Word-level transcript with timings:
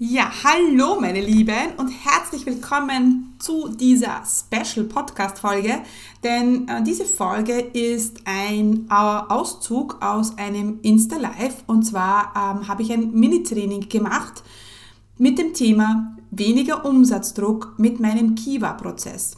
Ja, 0.00 0.30
hallo 0.44 1.00
meine 1.00 1.20
Lieben 1.20 1.72
und 1.76 1.88
herzlich 1.88 2.46
willkommen 2.46 3.34
zu 3.40 3.66
dieser 3.66 4.22
Special 4.24 4.86
Podcast 4.86 5.40
Folge, 5.40 5.80
denn 6.22 6.68
äh, 6.68 6.84
diese 6.84 7.04
Folge 7.04 7.58
ist 7.58 8.20
ein 8.24 8.86
äh, 8.88 8.94
Auszug 8.94 10.00
aus 10.00 10.38
einem 10.38 10.78
Insta 10.82 11.16
Live 11.16 11.64
und 11.66 11.82
zwar 11.82 12.32
ähm, 12.36 12.68
habe 12.68 12.82
ich 12.82 12.92
ein 12.92 13.10
Mini-Training 13.10 13.88
gemacht 13.88 14.44
mit 15.16 15.36
dem 15.36 15.52
Thema 15.52 16.16
weniger 16.30 16.84
Umsatzdruck 16.84 17.74
mit 17.76 17.98
meinem 17.98 18.36
Kiva-Prozess. 18.36 19.36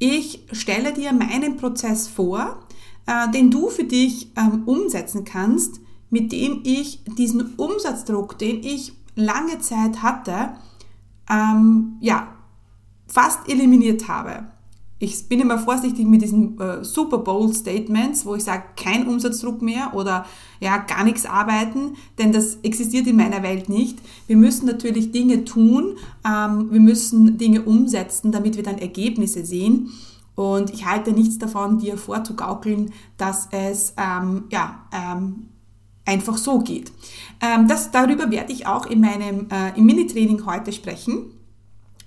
Ich 0.00 0.44
stelle 0.50 0.92
dir 0.92 1.12
meinen 1.12 1.56
Prozess 1.56 2.08
vor, 2.08 2.58
äh, 3.06 3.30
den 3.30 3.52
du 3.52 3.68
für 3.68 3.84
dich 3.84 4.32
ähm, 4.36 4.64
umsetzen 4.66 5.24
kannst, 5.24 5.80
mit 6.10 6.32
dem 6.32 6.62
ich 6.64 7.04
diesen 7.16 7.54
Umsatzdruck, 7.54 8.36
den 8.38 8.64
ich 8.64 8.94
lange 9.20 9.58
Zeit 9.58 10.02
hatte, 10.02 10.54
ähm, 11.30 11.96
ja, 12.00 12.28
fast 13.06 13.48
eliminiert 13.48 14.08
habe. 14.08 14.44
Ich 15.02 15.28
bin 15.28 15.40
immer 15.40 15.58
vorsichtig 15.58 16.06
mit 16.06 16.20
diesen 16.20 16.60
äh, 16.60 16.84
Super 16.84 17.18
Bowl 17.18 17.54
Statements, 17.54 18.26
wo 18.26 18.34
ich 18.34 18.44
sage, 18.44 18.64
kein 18.76 19.08
Umsatzdruck 19.08 19.62
mehr 19.62 19.92
oder 19.94 20.26
ja, 20.60 20.76
gar 20.76 21.04
nichts 21.04 21.24
arbeiten, 21.24 21.96
denn 22.18 22.32
das 22.32 22.58
existiert 22.62 23.06
in 23.06 23.16
meiner 23.16 23.42
Welt 23.42 23.70
nicht. 23.70 23.98
Wir 24.26 24.36
müssen 24.36 24.66
natürlich 24.66 25.10
Dinge 25.10 25.44
tun, 25.46 25.96
ähm, 26.26 26.70
wir 26.70 26.80
müssen 26.80 27.38
Dinge 27.38 27.62
umsetzen, 27.62 28.30
damit 28.30 28.56
wir 28.56 28.62
dann 28.62 28.76
Ergebnisse 28.76 29.44
sehen. 29.44 29.90
Und 30.34 30.70
ich 30.70 30.84
halte 30.84 31.12
nichts 31.12 31.38
davon, 31.38 31.78
dir 31.78 31.96
vorzugaukeln, 31.96 32.92
dass 33.16 33.48
es 33.52 33.94
ähm, 33.96 34.44
ja, 34.50 34.82
ähm, 34.92 35.46
einfach 36.10 36.36
so 36.36 36.58
geht. 36.58 36.92
Ähm, 37.40 37.68
das, 37.68 37.90
darüber 37.90 38.30
werde 38.30 38.52
ich 38.52 38.66
auch 38.66 38.86
in 38.86 39.00
meinem 39.00 39.46
äh, 39.50 39.76
im 39.76 39.86
Mini-Training 39.86 40.44
heute 40.44 40.72
sprechen. 40.72 41.26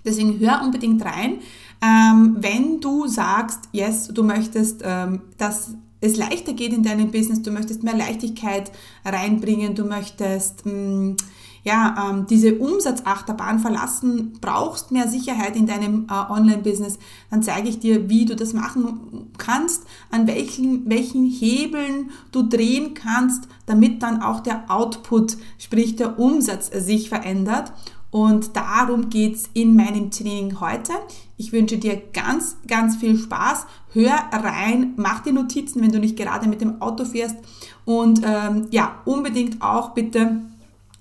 Deswegen 0.06 0.40
hör 0.40 0.62
unbedingt 0.62 1.04
rein. 1.04 1.40
Ähm, 1.82 2.38
wenn 2.40 2.82
du 2.82 3.08
sagst, 3.08 3.62
yes, 3.72 4.10
du 4.10 4.24
möchtest, 4.24 4.82
ähm, 4.84 5.22
dass 5.38 5.72
es 6.02 6.18
leichter 6.18 6.54
geht 6.54 6.74
in 6.74 6.84
deinem 6.84 7.12
Business, 7.12 7.42
du 7.42 7.52
möchtest 7.52 7.84
mehr 7.84 7.96
Leichtigkeit 7.96 8.72
reinbringen, 9.06 9.74
du 9.74 9.86
möchtest 9.86 10.66
mh, 10.66 10.74
mm, 10.74 11.18
ja, 11.64 12.10
ähm, 12.10 12.26
diese 12.30 12.56
Umsatzachterbahn 12.56 13.60
verlassen, 13.60 14.34
brauchst 14.42 14.92
mehr 14.92 15.08
Sicherheit 15.08 15.56
in 15.56 15.66
deinem 15.66 16.08
äh, 16.10 16.32
Online-Business, 16.32 17.00
dann 17.32 17.42
zeige 17.42 17.70
ich 17.70 17.80
dir, 17.80 18.10
wie 18.10 18.26
du 18.26 18.36
das 18.36 18.54
machen 18.54 19.32
kannst, 19.38 19.84
an 20.12 20.28
welchen, 20.28 20.90
welchen 20.90 21.26
Hebeln 21.26 22.12
du 22.32 22.44
drehen 22.44 22.94
kannst, 22.94 23.48
damit 23.66 24.04
dann 24.04 24.22
auch 24.22 24.42
der 24.42 24.70
Output, 24.70 25.38
sprich 25.58 25.96
der 25.96 26.20
Umsatz 26.20 26.70
sich 26.74 27.10
verändert. 27.10 27.72
Und 28.12 28.56
darum 28.56 29.10
geht's 29.10 29.50
in 29.56 29.76
meinem 29.76 30.12
Training 30.12 30.60
heute. 30.60 30.94
Ich 31.36 31.52
wünsche 31.52 31.80
dir 31.80 32.00
ganz, 32.14 32.58
ganz 32.68 32.98
viel 32.98 33.18
Spaß. 33.18 33.66
Hör 33.92 34.12
rein, 34.32 34.94
mach 34.98 35.22
dir 35.22 35.34
Notizen, 35.34 35.82
wenn 35.82 35.92
du 35.92 35.98
nicht 35.98 36.16
gerade 36.16 36.48
mit 36.48 36.62
dem 36.62 36.80
Auto 36.80 37.06
fährst. 37.06 37.38
Und 37.86 38.22
ähm, 38.24 38.68
ja, 38.70 39.02
unbedingt 39.06 39.64
auch 39.64 39.96
bitte 39.96 40.44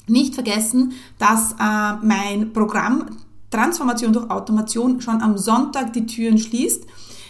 nicht 0.09 0.35
vergessen, 0.35 0.93
dass 1.19 1.53
äh, 1.53 1.95
mein 2.03 2.53
Programm 2.53 3.07
Transformation 3.51 4.13
durch 4.13 4.31
Automation 4.31 5.01
schon 5.01 5.21
am 5.21 5.39
Sonntag 5.39 5.93
die 5.93 6.07
Türen 6.07 6.39
schließt. 6.39 6.85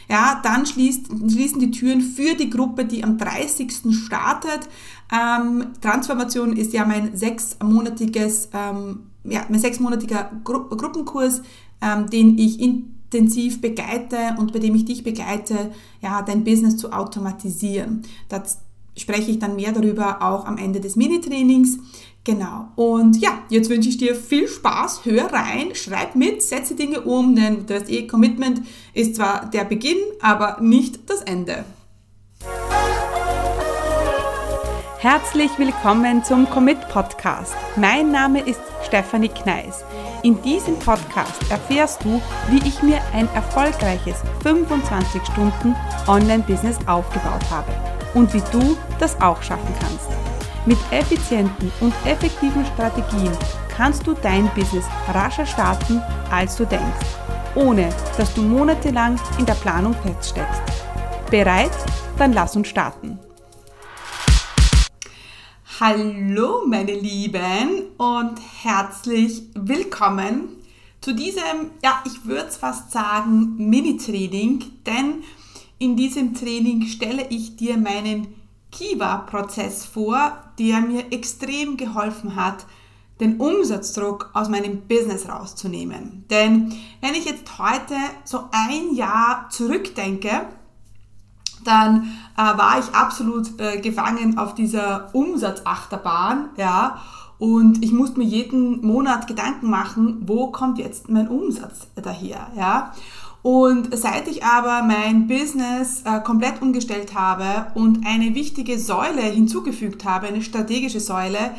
Ja, 0.09 0.41
dann 0.42 0.67
schließt, 0.67 1.06
schließen 1.06 1.61
die 1.61 1.70
Türen 1.70 2.00
für 2.00 2.34
die 2.34 2.50
Gruppe, 2.50 2.84
die 2.84 3.03
am 3.05 3.19
30. 3.19 3.73
startet. 3.91 4.69
Ähm, 5.12 5.67
Transformation 5.81 6.56
ist 6.56 6.73
ja 6.73 6.84
mein 6.84 7.17
sechsmonatiges, 7.17 8.48
ähm, 8.53 9.00
ja, 9.25 9.45
mein 9.48 9.61
sechsmonatiger 9.61 10.31
Gru 10.45 10.69
Gruppenkurs, 10.69 11.43
ähm, 11.81 12.09
den 12.11 12.39
ich 12.39 12.61
intensiv 12.61 13.61
begleite 13.61 14.37
und 14.39 14.53
bei 14.53 14.59
dem 14.59 14.75
ich 14.75 14.84
dich 14.84 15.03
begleite, 15.03 15.73
ja, 16.00 16.23
dein 16.23 16.45
Business 16.45 16.77
zu 16.77 16.93
automatisieren. 16.93 18.03
Das 18.28 18.59
spreche 18.97 19.30
ich 19.30 19.38
dann 19.38 19.56
mehr 19.56 19.72
darüber 19.72 20.22
auch 20.22 20.47
am 20.47 20.58
Ende 20.58 20.80
des 20.80 20.97
Mini-Trainings. 20.97 21.78
Genau. 22.25 22.69
Und 22.76 23.20
ja, 23.20 23.42
jetzt 23.48 23.69
wünsche 23.69 23.88
ich 23.88 23.98
dir 23.98 24.14
viel 24.14 24.47
Spaß. 24.47 25.04
Hör 25.04 25.32
rein, 25.32 25.75
schreib 25.75 26.14
mit, 26.14 26.42
setze 26.42 26.76
Dinge 26.76 27.00
um, 27.00 27.34
denn 27.34 27.66
du 27.66 27.75
weißt 27.75 27.91
eh, 27.91 28.06
Commitment 28.06 28.62
ist 28.94 29.16
zwar 29.16 29.50
der 29.50 29.64
Beginn, 29.64 29.98
aber 30.20 30.58
nicht 30.60 31.10
das 31.10 31.22
Ende. 31.22 31.64
Herzlich 34.98 35.50
willkommen 35.58 36.22
zum 36.22 36.48
Commit 36.48 36.78
Podcast. 36.88 37.56
Mein 37.75 38.12
Name 38.12 38.41
ist 38.41 38.60
Stefanie 38.86 39.31
Kneis. 39.31 39.82
In 40.22 40.41
diesem 40.42 40.78
Podcast 40.78 41.42
erfährst 41.50 42.04
du, 42.04 42.22
wie 42.50 42.69
ich 42.69 42.84
mir 42.84 43.00
ein 43.12 43.26
erfolgreiches 43.34 44.19
25 44.44 45.20
Stunden 45.25 45.75
Online-Business 46.06 46.78
aufgebaut 46.86 47.50
habe 47.50 47.72
und 48.15 48.33
wie 48.34 48.43
du 48.53 48.77
das 48.99 49.21
auch 49.21 49.43
schaffen 49.43 49.75
kannst. 49.81 50.09
Mit 50.67 50.78
effizienten 50.91 51.73
und 51.81 51.93
effektiven 52.05 52.65
Strategien 52.67 53.33
kannst 53.77 54.06
du 54.06 54.15
dein 54.15 54.49
Business 54.55 54.84
rascher 55.09 55.47
starten, 55.47 56.00
als 56.31 56.56
du 56.56 56.65
denkst, 56.65 57.06
ohne 57.55 57.89
dass 58.17 58.33
du 58.34 58.43
monatelang 58.43 59.19
in 59.39 59.47
der 59.47 59.55
Planung 59.55 59.95
feststeckst. 59.95 60.62
Bereit? 61.31 61.73
Dann 62.19 62.33
lass 62.33 62.55
uns 62.55 62.69
starten. 62.69 63.19
Hallo 65.81 66.65
meine 66.69 66.94
Lieben 66.94 67.87
und 67.97 68.39
herzlich 68.62 69.43
willkommen 69.55 70.62
zu 71.00 71.12
diesem, 71.12 71.73
ja, 71.83 72.00
ich 72.06 72.25
würde 72.25 72.47
es 72.47 72.56
fast 72.56 72.93
sagen, 72.93 73.56
Mini-Training, 73.56 74.62
denn 74.87 75.25
in 75.82 75.97
diesem 75.97 76.32
Training 76.32 76.82
stelle 76.82 77.26
ich 77.28 77.56
dir 77.56 77.76
meinen 77.76 78.28
Kiva-Prozess 78.70 79.84
vor, 79.84 80.32
der 80.56 80.81
mir 80.81 81.12
extrem 81.12 81.76
geholfen 81.76 82.37
hat, 82.37 82.66
den 83.19 83.41
Umsatzdruck 83.41 84.31
aus 84.32 84.48
meinem 84.48 84.82
Business 84.82 85.28
rauszunehmen. 85.28 86.25
Denn 86.31 86.72
wenn 87.00 87.15
ich 87.15 87.25
jetzt 87.25 87.59
heute 87.59 87.97
so 88.22 88.44
ein 88.53 88.94
Jahr 88.94 89.48
zurückdenke, 89.50 90.47
dann 91.65 92.16
äh, 92.37 92.43
war 92.43 92.78
ich 92.78 92.94
absolut 92.94 93.60
äh, 93.60 93.81
gefangen 93.81 94.38
auf 94.38 94.54
dieser 94.54 95.12
Umsatzachterbahn, 95.12 96.50
ja, 96.56 97.03
und 97.43 97.82
ich 97.82 97.91
musste 97.91 98.20
mir 98.20 98.25
jeden 98.25 98.87
Monat 98.87 99.26
Gedanken 99.26 99.69
machen, 99.69 100.22
wo 100.28 100.53
kommt 100.53 100.78
jetzt 100.78 101.09
mein 101.09 101.26
Umsatz 101.26 101.88
daher, 101.97 102.53
ja. 102.56 102.93
Und 103.42 103.97
seit 103.97 104.28
ich 104.28 104.44
aber 104.44 104.82
mein 104.84 105.26
Business 105.26 106.03
äh, 106.04 106.20
komplett 106.20 106.62
umgestellt 106.62 107.14
habe 107.14 107.72
und 107.75 108.06
eine 108.06 108.34
wichtige 108.36 108.78
Säule 108.78 109.22
hinzugefügt 109.22 110.04
habe, 110.04 110.28
eine 110.28 110.42
strategische 110.42 111.00
Säule, 111.00 111.50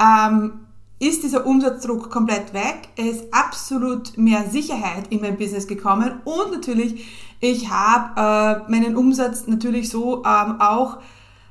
ähm, 0.00 0.60
ist 1.00 1.24
dieser 1.24 1.44
Umsatzdruck 1.44 2.08
komplett 2.08 2.54
weg. 2.54 2.88
Es 2.96 3.16
ist 3.16 3.34
absolut 3.34 4.16
mehr 4.16 4.48
Sicherheit 4.48 5.08
in 5.10 5.20
mein 5.20 5.36
Business 5.36 5.66
gekommen 5.66 6.20
und 6.24 6.52
natürlich, 6.52 7.04
ich 7.40 7.68
habe 7.68 8.64
äh, 8.68 8.70
meinen 8.70 8.96
Umsatz 8.96 9.48
natürlich 9.48 9.88
so 9.88 10.24
ähm, 10.24 10.60
auch 10.60 10.98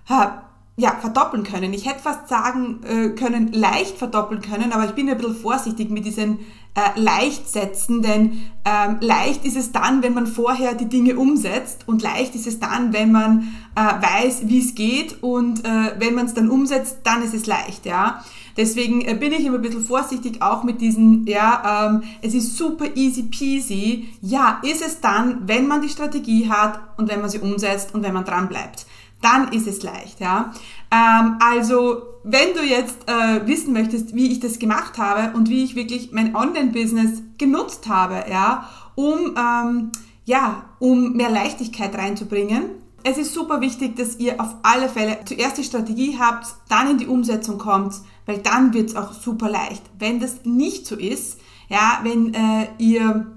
äh, 0.09 0.27
ja, 0.75 0.91
verdoppeln 0.99 1.43
können. 1.43 1.73
Ich 1.73 1.87
hätte 1.87 1.99
fast 1.99 2.29
sagen 2.29 2.79
äh, 2.83 3.09
können, 3.09 3.51
leicht 3.51 3.97
verdoppeln 3.97 4.41
können, 4.41 4.71
aber 4.71 4.85
ich 4.85 4.91
bin 4.91 5.09
ein 5.09 5.17
bisschen 5.17 5.35
vorsichtig 5.35 5.89
mit 5.89 6.05
diesen 6.05 6.39
äh, 6.75 6.99
leicht 6.99 7.49
setzen, 7.49 8.01
denn 8.01 8.43
ähm, 8.65 8.97
leicht 8.99 9.45
ist 9.45 9.57
es 9.57 9.71
dann, 9.71 10.01
wenn 10.01 10.13
man 10.13 10.25
vorher 10.25 10.73
die 10.73 10.89
Dinge 10.89 11.17
umsetzt 11.17 11.87
und 11.87 12.01
leicht 12.01 12.35
ist 12.35 12.47
es 12.47 12.59
dann, 12.59 12.93
wenn 12.93 13.11
man 13.11 13.53
äh, 13.75 13.81
weiß, 13.81 14.43
wie 14.45 14.59
es 14.59 14.73
geht 14.73 15.21
und 15.21 15.65
äh, 15.65 15.93
wenn 15.99 16.15
man 16.15 16.25
es 16.25 16.33
dann 16.33 16.49
umsetzt, 16.49 16.99
dann 17.03 17.21
ist 17.21 17.33
es 17.33 17.45
leicht, 17.45 17.85
ja. 17.85 18.23
Deswegen 18.57 19.01
äh, 19.01 19.15
bin 19.15 19.33
ich 19.33 19.45
immer 19.45 19.57
ein 19.57 19.61
bisschen 19.61 19.83
vorsichtig 19.83 20.41
auch 20.41 20.63
mit 20.63 20.79
diesen, 20.81 21.25
ja, 21.27 21.89
ähm, 21.91 22.03
es 22.21 22.33
ist 22.33 22.57
super 22.57 22.85
easy 22.95 23.23
peasy. 23.23 24.09
Ja, 24.21 24.61
ist 24.63 24.85
es 24.85 25.01
dann, 25.01 25.47
wenn 25.47 25.67
man 25.67 25.81
die 25.81 25.89
Strategie 25.89 26.49
hat 26.49 26.79
und 26.97 27.09
wenn 27.09 27.21
man 27.21 27.29
sie 27.29 27.39
umsetzt 27.39 27.93
und 27.95 28.03
wenn 28.03 28.13
man 28.13 28.25
dran 28.25 28.47
bleibt 28.47 28.85
dann 29.23 29.51
ist 29.53 29.67
es 29.67 29.81
leicht, 29.81 30.19
ja. 30.19 30.53
Ähm, 30.91 31.37
also, 31.39 32.12
wenn 32.23 32.53
du 32.53 32.63
jetzt 32.63 32.97
äh, 33.07 33.45
wissen 33.45 33.73
möchtest, 33.73 34.15
wie 34.15 34.31
ich 34.31 34.39
das 34.39 34.59
gemacht 34.59 34.97
habe 34.97 35.35
und 35.35 35.49
wie 35.49 35.63
ich 35.63 35.75
wirklich 35.75 36.11
mein 36.11 36.35
Online-Business 36.35 37.21
genutzt 37.37 37.87
habe, 37.87 38.23
ja, 38.29 38.69
um, 38.95 39.35
ähm, 39.37 39.91
ja, 40.25 40.63
um 40.79 41.13
mehr 41.13 41.29
Leichtigkeit 41.29 41.95
reinzubringen, 41.95 42.63
es 43.03 43.17
ist 43.17 43.33
super 43.33 43.59
wichtig, 43.59 43.97
dass 43.97 44.17
ihr 44.17 44.39
auf 44.39 44.55
alle 44.63 44.87
Fälle 44.87 45.19
zuerst 45.25 45.57
die 45.57 45.63
Strategie 45.63 46.17
habt, 46.17 46.47
dann 46.69 46.91
in 46.91 46.97
die 46.97 47.07
Umsetzung 47.07 47.57
kommt, 47.57 47.95
weil 48.25 48.37
dann 48.37 48.73
wird 48.73 48.91
es 48.91 48.95
auch 48.95 49.11
super 49.11 49.49
leicht. 49.49 49.83
Wenn 49.99 50.21
das 50.21 50.45
nicht 50.45 50.85
so 50.85 50.95
ist, 50.95 51.39
ja, 51.67 51.99
wenn 52.03 52.33
äh, 52.33 52.67
ihr 52.77 53.27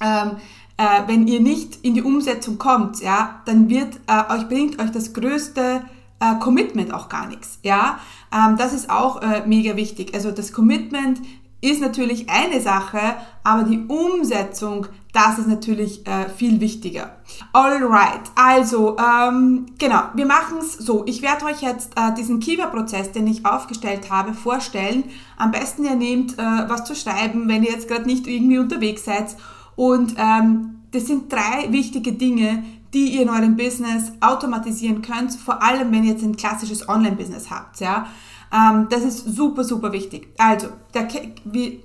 ähm, 0.00 0.36
äh, 0.76 1.02
wenn 1.06 1.26
ihr 1.28 1.40
nicht 1.40 1.84
in 1.84 1.94
die 1.94 2.02
Umsetzung 2.02 2.58
kommt, 2.58 3.00
ja, 3.00 3.42
dann 3.44 3.68
wird 3.68 4.00
äh, 4.06 4.32
euch 4.32 4.48
bringt 4.48 4.80
euch 4.80 4.90
das 4.90 5.12
größte 5.12 5.84
äh, 6.32 6.38
Commitment 6.40 6.92
auch 6.92 7.08
gar 7.08 7.26
nichts, 7.26 7.58
ja. 7.62 7.98
Ähm, 8.32 8.56
das 8.56 8.72
ist 8.72 8.90
auch 8.90 9.22
äh, 9.22 9.42
mega 9.46 9.76
wichtig. 9.76 10.14
Also 10.14 10.30
das 10.30 10.52
Commitment 10.52 11.20
ist 11.64 11.80
natürlich 11.80 12.28
eine 12.28 12.60
Sache, 12.60 12.98
aber 13.42 13.64
die 13.64 13.86
Umsetzung, 13.88 14.86
das 15.14 15.38
ist 15.38 15.48
natürlich 15.48 16.06
äh, 16.06 16.28
viel 16.28 16.60
wichtiger. 16.60 17.16
Alright, 17.52 18.20
also 18.34 18.96
ähm, 18.98 19.66
genau, 19.78 20.02
wir 20.14 20.26
machen 20.26 20.58
es 20.60 20.74
so. 20.74 21.04
Ich 21.06 21.22
werde 21.22 21.46
euch 21.46 21.62
jetzt 21.62 21.92
äh, 21.96 22.12
diesen 22.14 22.38
Kiva-Prozess, 22.38 23.12
den 23.12 23.26
ich 23.26 23.46
aufgestellt 23.46 24.10
habe, 24.10 24.34
vorstellen. 24.34 25.04
Am 25.38 25.52
besten 25.52 25.84
ihr 25.84 25.94
nehmt 25.94 26.38
äh, 26.38 26.42
was 26.68 26.84
zu 26.84 26.94
schreiben, 26.94 27.48
wenn 27.48 27.62
ihr 27.62 27.72
jetzt 27.72 27.88
gerade 27.88 28.04
nicht 28.04 28.26
irgendwie 28.26 28.58
unterwegs 28.58 29.04
seid. 29.04 29.34
Und 29.74 30.16
ähm, 30.18 30.82
das 30.90 31.06
sind 31.06 31.32
drei 31.32 31.70
wichtige 31.70 32.12
Dinge, 32.12 32.62
die 32.94 33.16
ihr 33.16 33.22
in 33.22 33.30
eurem 33.30 33.56
Business 33.56 34.12
automatisieren 34.20 35.02
könnt, 35.02 35.34
vor 35.34 35.62
allem 35.62 35.92
wenn 35.92 36.04
ihr 36.04 36.12
jetzt 36.12 36.22
ein 36.24 36.36
klassisches 36.36 36.88
Online-Business 36.88 37.50
habt. 37.50 37.80
Ja? 37.80 38.06
Ähm, 38.52 38.86
das 38.88 39.02
ist 39.02 39.26
super, 39.26 39.64
super 39.64 39.92
wichtig. 39.92 40.28
Also, 40.38 40.68
der, 40.94 41.08
wie, 41.44 41.82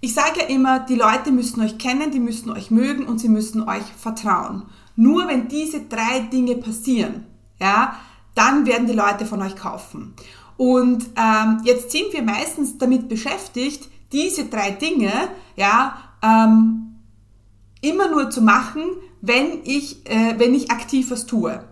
ich 0.00 0.14
sage 0.14 0.40
ja 0.40 0.46
immer, 0.46 0.80
die 0.80 0.94
Leute 0.94 1.32
müssen 1.32 1.60
euch 1.60 1.76
kennen, 1.78 2.10
die 2.10 2.20
müssen 2.20 2.50
euch 2.50 2.70
mögen 2.70 3.04
und 3.06 3.18
sie 3.18 3.28
müssen 3.28 3.68
euch 3.68 3.84
vertrauen. 3.98 4.62
Nur 4.96 5.26
wenn 5.28 5.48
diese 5.48 5.80
drei 5.80 6.20
Dinge 6.20 6.54
passieren, 6.56 7.26
ja, 7.60 7.96
dann 8.34 8.66
werden 8.66 8.86
die 8.86 8.92
Leute 8.92 9.26
von 9.26 9.42
euch 9.42 9.56
kaufen. 9.56 10.14
Und 10.56 11.04
ähm, 11.16 11.62
jetzt 11.64 11.90
sind 11.90 12.12
wir 12.12 12.22
meistens 12.22 12.78
damit 12.78 13.08
beschäftigt, 13.08 13.88
diese 14.12 14.44
drei 14.44 14.70
Dinge, 14.70 15.10
ja, 15.56 15.96
ähm, 16.22 16.93
immer 17.84 18.08
nur 18.08 18.30
zu 18.30 18.42
machen, 18.42 18.82
wenn 19.20 19.60
ich, 19.64 20.08
äh, 20.08 20.34
wenn 20.38 20.54
ich 20.54 20.70
aktiv 20.70 21.10
was 21.10 21.26
tue. 21.26 21.64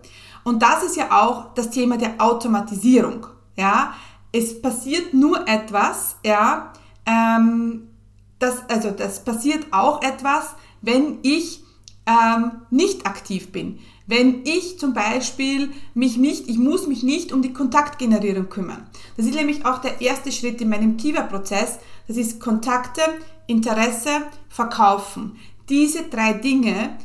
Und 0.43 0.61
das 0.61 0.83
ist 0.83 0.97
ja 0.97 1.23
auch 1.23 1.53
das 1.53 1.69
Thema 1.69 1.97
der 1.97 2.15
Automatisierung. 2.19 3.27
Ja, 3.55 3.93
es 4.31 4.61
passiert 4.61 5.13
nur 5.13 5.47
etwas, 5.47 6.17
ja, 6.25 6.73
ähm, 7.05 7.87
das, 8.39 8.67
also 8.67 8.91
das 8.91 9.23
passiert 9.23 9.67
auch 9.71 10.01
etwas, 10.01 10.55
wenn 10.81 11.19
ich 11.21 11.63
ähm, 12.05 12.51
nicht 12.69 13.05
aktiv 13.05 13.51
bin. 13.51 13.79
Wenn 14.05 14.41
ich 14.43 14.79
zum 14.79 14.93
Beispiel 14.93 15.71
mich 15.93 16.17
nicht, 16.17 16.49
ich 16.49 16.57
muss 16.57 16.87
mich 16.87 17.03
nicht 17.03 17.31
um 17.31 17.41
die 17.41 17.53
Kontaktgenerierung 17.53 18.49
kümmern. 18.49 18.85
Das 19.15 19.25
ist 19.25 19.35
nämlich 19.35 19.65
auch 19.65 19.79
der 19.79 20.01
erste 20.01 20.31
Schritt 20.31 20.59
in 20.59 20.69
meinem 20.69 20.97
Kiva-Prozess. 20.97 21.79
Das 22.07 22.17
ist 22.17 22.41
Kontakte, 22.41 23.01
Interesse, 23.47 24.09
Verkaufen. 24.49 25.37
Diese 25.69 26.03
drei 26.03 26.33
Dinge 26.33 26.97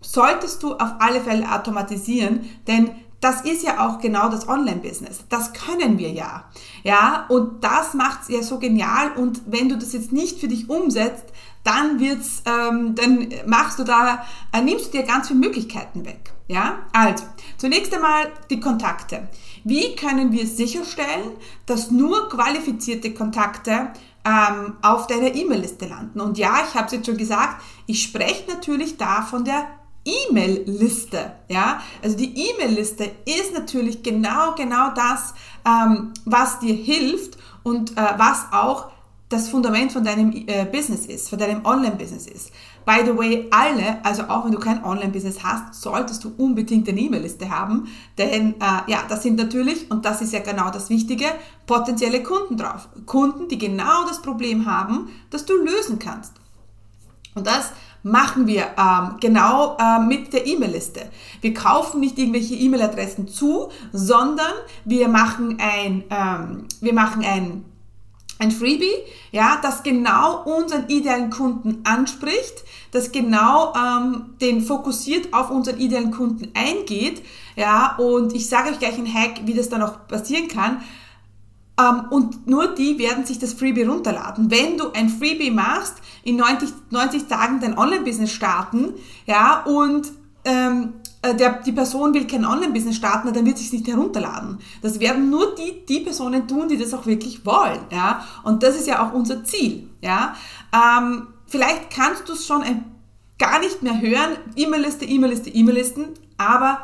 solltest 0.00 0.62
du 0.62 0.74
auf 0.74 0.94
alle 0.98 1.20
Fälle 1.20 1.50
automatisieren, 1.50 2.48
denn 2.66 2.90
das 3.22 3.42
ist 3.42 3.62
ja 3.62 3.86
auch 3.86 4.00
genau 4.00 4.28
das 4.28 4.48
Online-Business. 4.48 5.24
Das 5.28 5.52
können 5.52 5.96
wir 5.96 6.10
ja. 6.10 6.44
Ja, 6.82 7.26
und 7.28 7.62
das 7.62 7.94
macht 7.94 8.22
es 8.22 8.28
ja 8.28 8.42
so 8.42 8.58
genial. 8.58 9.12
Und 9.12 9.42
wenn 9.46 9.68
du 9.68 9.78
das 9.78 9.92
jetzt 9.92 10.10
nicht 10.10 10.40
für 10.40 10.48
dich 10.48 10.68
umsetzt, 10.68 11.26
dann 11.62 12.00
wird's, 12.00 12.42
ähm, 12.44 12.96
dann 12.96 13.28
machst 13.46 13.78
du 13.78 13.84
da, 13.84 14.24
äh, 14.52 14.60
nimmst 14.60 14.86
du 14.86 14.98
dir 14.98 15.04
ganz 15.04 15.28
viele 15.28 15.38
Möglichkeiten 15.38 16.04
weg. 16.04 16.32
Ja, 16.48 16.80
also 16.92 17.24
zunächst 17.56 17.94
einmal 17.94 18.32
die 18.50 18.58
Kontakte. 18.58 19.28
Wie 19.62 19.94
können 19.94 20.32
wir 20.32 20.44
sicherstellen, 20.48 21.30
dass 21.66 21.92
nur 21.92 22.28
qualifizierte 22.28 23.14
Kontakte 23.14 23.92
ähm, 24.24 24.76
auf 24.82 25.06
deiner 25.06 25.34
E-Mail-Liste 25.34 25.86
landen? 25.86 26.20
Und 26.20 26.38
ja, 26.38 26.64
ich 26.66 26.74
habe 26.74 26.86
es 26.86 26.92
jetzt 26.92 27.06
schon 27.06 27.16
gesagt, 27.16 27.62
ich 27.86 28.02
spreche 28.02 28.50
natürlich 28.50 28.96
da 28.96 29.22
von 29.22 29.44
der 29.44 29.66
E-Mail-Liste. 30.04 31.32
Ja? 31.48 31.80
Also 32.02 32.16
die 32.16 32.34
E-Mail-Liste 32.34 33.10
ist 33.24 33.52
natürlich 33.54 34.02
genau, 34.02 34.54
genau 34.54 34.90
das, 34.94 35.34
ähm, 35.66 36.12
was 36.24 36.58
dir 36.58 36.74
hilft 36.74 37.38
und 37.62 37.96
äh, 37.96 38.14
was 38.16 38.46
auch 38.52 38.90
das 39.28 39.48
Fundament 39.48 39.92
von 39.92 40.04
deinem 40.04 40.32
äh, 40.46 40.66
Business 40.66 41.06
ist, 41.06 41.30
von 41.30 41.38
deinem 41.38 41.64
Online-Business 41.64 42.26
ist. 42.26 42.52
By 42.84 43.04
the 43.04 43.16
way, 43.16 43.48
alle, 43.50 44.04
also 44.04 44.24
auch 44.24 44.44
wenn 44.44 44.52
du 44.52 44.58
kein 44.58 44.84
Online-Business 44.84 45.42
hast, 45.42 45.80
solltest 45.80 46.24
du 46.24 46.32
unbedingt 46.36 46.88
eine 46.88 47.00
E-Mail-Liste 47.00 47.48
haben, 47.48 47.88
denn 48.18 48.54
äh, 48.54 48.90
ja, 48.90 49.04
das 49.08 49.22
sind 49.22 49.36
natürlich, 49.36 49.90
und 49.90 50.04
das 50.04 50.20
ist 50.20 50.32
ja 50.32 50.40
genau 50.40 50.70
das 50.70 50.90
Wichtige, 50.90 51.26
potenzielle 51.66 52.22
Kunden 52.22 52.56
drauf. 52.56 52.88
Kunden, 53.06 53.48
die 53.48 53.58
genau 53.58 54.04
das 54.06 54.20
Problem 54.20 54.66
haben, 54.66 55.10
das 55.30 55.44
du 55.46 55.54
lösen 55.56 55.98
kannst. 55.98 56.32
Und 57.34 57.46
das 57.46 57.72
machen 58.02 58.46
wir 58.46 58.66
ähm, 58.76 59.16
genau 59.20 59.76
äh, 59.78 60.00
mit 60.00 60.32
der 60.32 60.46
E-Mail-Liste. 60.46 61.08
Wir 61.40 61.54
kaufen 61.54 62.00
nicht 62.00 62.18
irgendwelche 62.18 62.54
E-Mail-Adressen 62.54 63.28
zu, 63.28 63.70
sondern 63.92 64.52
wir 64.84 65.08
machen 65.08 65.58
ein, 65.60 66.04
ähm, 66.10 66.66
wir 66.80 66.92
machen 66.92 67.24
ein 67.24 67.64
ein 68.42 68.50
Freebie, 68.50 68.92
ja, 69.30 69.58
das 69.62 69.84
genau 69.84 70.42
unseren 70.42 70.88
idealen 70.88 71.30
Kunden 71.30 71.80
anspricht, 71.84 72.64
das 72.90 73.12
genau 73.12 73.72
ähm, 73.74 74.34
den 74.40 74.62
fokussiert 74.62 75.32
auf 75.32 75.50
unseren 75.50 75.78
idealen 75.78 76.10
Kunden 76.10 76.50
eingeht, 76.54 77.22
ja, 77.54 77.94
und 77.96 78.34
ich 78.34 78.48
sage 78.48 78.70
euch 78.70 78.80
gleich 78.80 78.98
ein 78.98 79.12
Hack, 79.12 79.42
wie 79.44 79.54
das 79.54 79.68
dann 79.68 79.82
auch 79.82 80.08
passieren 80.08 80.48
kann. 80.48 80.82
Ähm, 81.80 82.06
und 82.10 82.46
nur 82.48 82.74
die 82.74 82.98
werden 82.98 83.24
sich 83.24 83.38
das 83.38 83.52
Freebie 83.52 83.84
runterladen. 83.84 84.50
Wenn 84.50 84.76
du 84.76 84.90
ein 84.92 85.08
Freebie 85.08 85.50
machst, 85.50 85.94
in 86.24 86.36
90, 86.36 86.68
90 86.90 87.28
Tagen 87.28 87.60
dein 87.60 87.78
Online-Business 87.78 88.32
starten, 88.32 88.94
ja, 89.26 89.62
und 89.64 90.08
ähm, 90.44 90.94
äh, 91.01 91.01
der, 91.22 91.60
die 91.62 91.72
Person 91.72 92.12
will 92.14 92.26
kein 92.26 92.44
Online-Business 92.44 92.96
starten, 92.96 93.32
dann 93.32 93.46
wird 93.46 93.58
sich 93.58 93.72
nicht 93.72 93.86
herunterladen. 93.86 94.58
Das 94.82 94.98
werden 94.98 95.30
nur 95.30 95.54
die, 95.54 95.86
die 95.86 96.00
Personen 96.00 96.48
tun, 96.48 96.68
die 96.68 96.76
das 96.76 96.92
auch 96.92 97.06
wirklich 97.06 97.46
wollen, 97.46 97.80
ja. 97.90 98.24
Und 98.42 98.62
das 98.62 98.76
ist 98.76 98.88
ja 98.88 99.06
auch 99.06 99.12
unser 99.12 99.44
Ziel, 99.44 99.88
ja. 100.00 100.34
Ähm, 100.72 101.28
vielleicht 101.46 101.90
kannst 101.90 102.28
du 102.28 102.32
es 102.32 102.46
schon 102.46 102.62
ein, 102.62 102.84
gar 103.38 103.60
nicht 103.60 103.82
mehr 103.82 104.00
hören, 104.00 104.36
E-Mail-Liste, 104.56 105.04
E-Mail-Liste, 105.04 105.50
E-Mail-Listen, 105.50 106.06
aber 106.38 106.78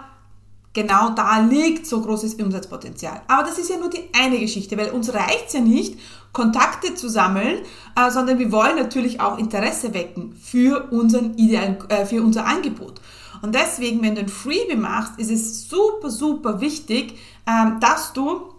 genau 0.72 1.10
da 1.10 1.40
liegt 1.40 1.86
so 1.86 2.00
großes 2.00 2.34
Umsatzpotenzial. 2.34 3.22
Aber 3.26 3.42
das 3.42 3.58
ist 3.58 3.70
ja 3.70 3.78
nur 3.78 3.90
die 3.90 4.08
eine 4.16 4.38
Geschichte, 4.38 4.76
weil 4.78 4.90
uns 4.90 5.12
reicht 5.12 5.48
es 5.48 5.54
ja 5.54 5.60
nicht, 5.60 5.98
Kontakte 6.32 6.94
zu 6.94 7.08
sammeln, 7.08 7.62
äh, 7.96 8.10
sondern 8.10 8.38
wir 8.38 8.52
wollen 8.52 8.76
natürlich 8.76 9.20
auch 9.20 9.38
Interesse 9.38 9.94
wecken 9.94 10.36
für, 10.40 10.92
unseren 10.92 11.34
idealen, 11.36 11.78
äh, 11.88 12.06
für 12.06 12.22
unser 12.22 12.46
Angebot. 12.46 13.00
Und 13.42 13.54
deswegen, 13.54 14.02
wenn 14.02 14.14
du 14.14 14.22
ein 14.22 14.28
Freebie 14.28 14.76
machst, 14.76 15.18
ist 15.18 15.30
es 15.30 15.68
super, 15.68 16.10
super 16.10 16.60
wichtig, 16.60 17.18
ähm, 17.46 17.78
dass 17.80 18.12
du 18.12 18.52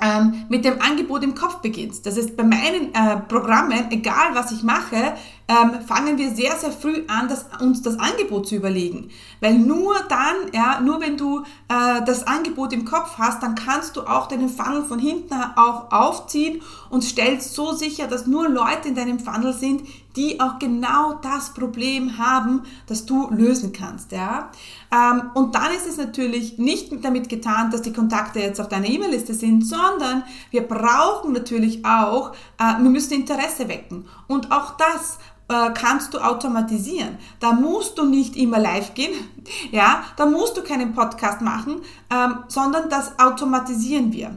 ähm, 0.00 0.44
mit 0.48 0.64
dem 0.64 0.80
Angebot 0.80 1.22
im 1.22 1.34
Kopf 1.34 1.56
beginnst. 1.56 2.04
Das 2.04 2.16
ist 2.16 2.36
bei 2.36 2.42
meinen 2.42 2.94
äh, 2.94 3.16
Programmen, 3.28 3.90
egal 3.90 4.34
was 4.34 4.52
ich 4.52 4.62
mache, 4.62 5.14
ähm, 5.48 5.80
fangen 5.86 6.18
wir 6.18 6.34
sehr, 6.34 6.54
sehr 6.56 6.72
früh 6.72 7.04
an, 7.06 7.30
uns 7.60 7.80
das 7.80 7.98
Angebot 7.98 8.48
zu 8.48 8.56
überlegen. 8.56 9.10
Weil 9.40 9.54
nur 9.54 9.94
dann, 10.08 10.52
ja, 10.52 10.80
nur 10.80 11.00
wenn 11.00 11.16
du 11.16 11.40
äh, 11.68 12.04
das 12.04 12.26
Angebot 12.26 12.72
im 12.72 12.84
Kopf 12.84 13.16
hast, 13.16 13.42
dann 13.42 13.54
kannst 13.54 13.96
du 13.96 14.02
auch 14.02 14.28
deinen 14.28 14.48
Funnel 14.48 14.84
von 14.84 14.98
hinten 14.98 15.34
auch 15.56 15.90
aufziehen 15.90 16.60
und 16.90 17.02
stellst 17.02 17.54
so 17.54 17.72
sicher, 17.72 18.06
dass 18.06 18.26
nur 18.26 18.48
Leute 18.48 18.88
in 18.88 18.94
deinem 18.94 19.18
Funnel 19.18 19.54
sind, 19.54 19.82
die 20.16 20.40
auch 20.40 20.58
genau 20.58 21.14
das 21.22 21.52
Problem 21.54 22.18
haben, 22.18 22.62
das 22.86 23.06
du 23.06 23.28
lösen 23.30 23.72
kannst. 23.72 24.12
Ja? 24.12 24.50
Ähm, 24.92 25.30
und 25.34 25.54
dann 25.54 25.72
ist 25.72 25.86
es 25.86 25.96
natürlich 25.96 26.58
nicht 26.58 26.92
damit 27.04 27.28
getan, 27.28 27.70
dass 27.70 27.82
die 27.82 27.92
Kontakte 27.92 28.40
jetzt 28.40 28.60
auf 28.60 28.68
deiner 28.68 28.88
E-Mail-Liste 28.88 29.34
sind, 29.34 29.66
sondern 29.66 30.24
wir 30.50 30.62
brauchen 30.62 31.32
natürlich 31.32 31.84
auch, 31.84 32.32
äh, 32.58 32.82
wir 32.82 32.90
müssen 32.90 33.14
Interesse 33.14 33.68
wecken. 33.68 34.06
Und 34.26 34.50
auch 34.50 34.76
das 34.76 35.18
äh, 35.48 35.70
kannst 35.74 36.14
du 36.14 36.18
automatisieren. 36.18 37.18
Da 37.40 37.52
musst 37.52 37.98
du 37.98 38.04
nicht 38.04 38.36
immer 38.36 38.58
live 38.58 38.94
gehen, 38.94 39.12
ja, 39.70 40.04
da 40.16 40.26
musst 40.26 40.56
du 40.56 40.62
keinen 40.62 40.94
Podcast 40.94 41.40
machen, 41.40 41.82
ähm, 42.10 42.38
sondern 42.48 42.88
das 42.88 43.18
automatisieren 43.18 44.12
wir. 44.12 44.36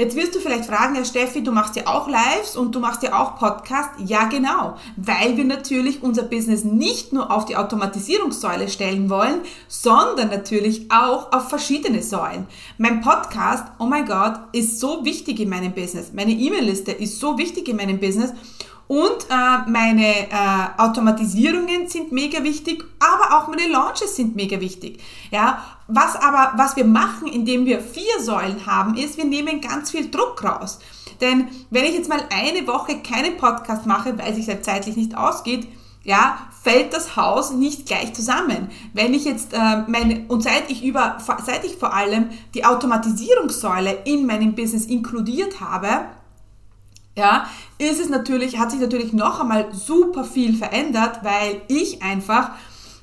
Jetzt 0.00 0.14
wirst 0.14 0.32
du 0.32 0.38
vielleicht 0.38 0.66
fragen, 0.66 0.94
Herr 0.94 1.04
Steffi, 1.04 1.42
du 1.42 1.50
machst 1.50 1.74
ja 1.74 1.88
auch 1.88 2.06
Lives 2.06 2.56
und 2.56 2.72
du 2.72 2.78
machst 2.78 3.02
ja 3.02 3.20
auch 3.20 3.36
Podcast. 3.36 3.90
Ja, 3.98 4.26
genau, 4.26 4.76
weil 4.96 5.36
wir 5.36 5.44
natürlich 5.44 6.04
unser 6.04 6.22
Business 6.22 6.62
nicht 6.62 7.12
nur 7.12 7.32
auf 7.32 7.46
die 7.46 7.56
Automatisierungssäule 7.56 8.68
stellen 8.68 9.10
wollen, 9.10 9.40
sondern 9.66 10.28
natürlich 10.28 10.88
auch 10.92 11.32
auf 11.32 11.48
verschiedene 11.48 12.00
Säulen. 12.00 12.46
Mein 12.78 13.00
Podcast, 13.00 13.64
oh 13.80 13.86
mein 13.86 14.06
Gott, 14.06 14.38
ist 14.52 14.78
so 14.78 15.04
wichtig 15.04 15.40
in 15.40 15.48
meinem 15.48 15.72
Business. 15.72 16.12
Meine 16.12 16.30
E-Mail-Liste 16.30 16.92
ist 16.92 17.18
so 17.18 17.36
wichtig 17.36 17.66
in 17.66 17.74
meinem 17.74 17.98
Business 17.98 18.32
und 18.86 19.26
äh, 19.28 19.68
meine 19.68 20.30
äh, 20.30 20.78
Automatisierungen 20.78 21.88
sind 21.88 22.12
mega 22.12 22.44
wichtig, 22.44 22.84
aber 23.00 23.36
auch 23.36 23.48
meine 23.48 23.66
Launches 23.66 24.14
sind 24.14 24.36
mega 24.36 24.60
wichtig. 24.60 25.02
Ja, 25.32 25.62
was 25.88 26.16
aber, 26.16 26.52
was 26.56 26.76
wir 26.76 26.84
machen, 26.84 27.26
indem 27.26 27.64
wir 27.64 27.80
vier 27.80 28.20
Säulen 28.20 28.66
haben, 28.66 28.94
ist, 28.94 29.16
wir 29.16 29.24
nehmen 29.24 29.60
ganz 29.62 29.90
viel 29.90 30.10
Druck 30.10 30.44
raus. 30.44 30.78
Denn 31.22 31.48
wenn 31.70 31.84
ich 31.84 31.94
jetzt 31.94 32.10
mal 32.10 32.20
eine 32.30 32.66
Woche 32.66 33.00
keinen 33.00 33.38
Podcast 33.38 33.86
mache, 33.86 34.16
weil 34.18 34.34
sich 34.34 34.48
halt 34.48 34.64
zeitlich 34.64 34.96
nicht 34.96 35.16
ausgeht, 35.16 35.66
ja, 36.04 36.38
fällt 36.62 36.92
das 36.92 37.16
Haus 37.16 37.52
nicht 37.52 37.86
gleich 37.86 38.12
zusammen. 38.12 38.68
Wenn 38.92 39.14
ich 39.14 39.24
jetzt 39.24 39.52
äh, 39.52 39.82
meine, 39.86 40.26
und 40.28 40.42
seit 40.42 40.70
ich 40.70 40.84
über, 40.84 41.18
seit 41.44 41.64
ich 41.64 41.76
vor 41.76 41.94
allem 41.94 42.28
die 42.54 42.64
Automatisierungssäule 42.64 44.02
in 44.04 44.26
meinem 44.26 44.54
Business 44.54 44.84
inkludiert 44.86 45.60
habe, 45.60 45.88
ja, 47.16 47.48
ist 47.78 48.00
es 48.00 48.10
natürlich, 48.10 48.58
hat 48.58 48.70
sich 48.70 48.80
natürlich 48.80 49.12
noch 49.12 49.40
einmal 49.40 49.74
super 49.74 50.24
viel 50.24 50.54
verändert, 50.54 51.20
weil 51.24 51.62
ich 51.68 52.02
einfach, 52.02 52.50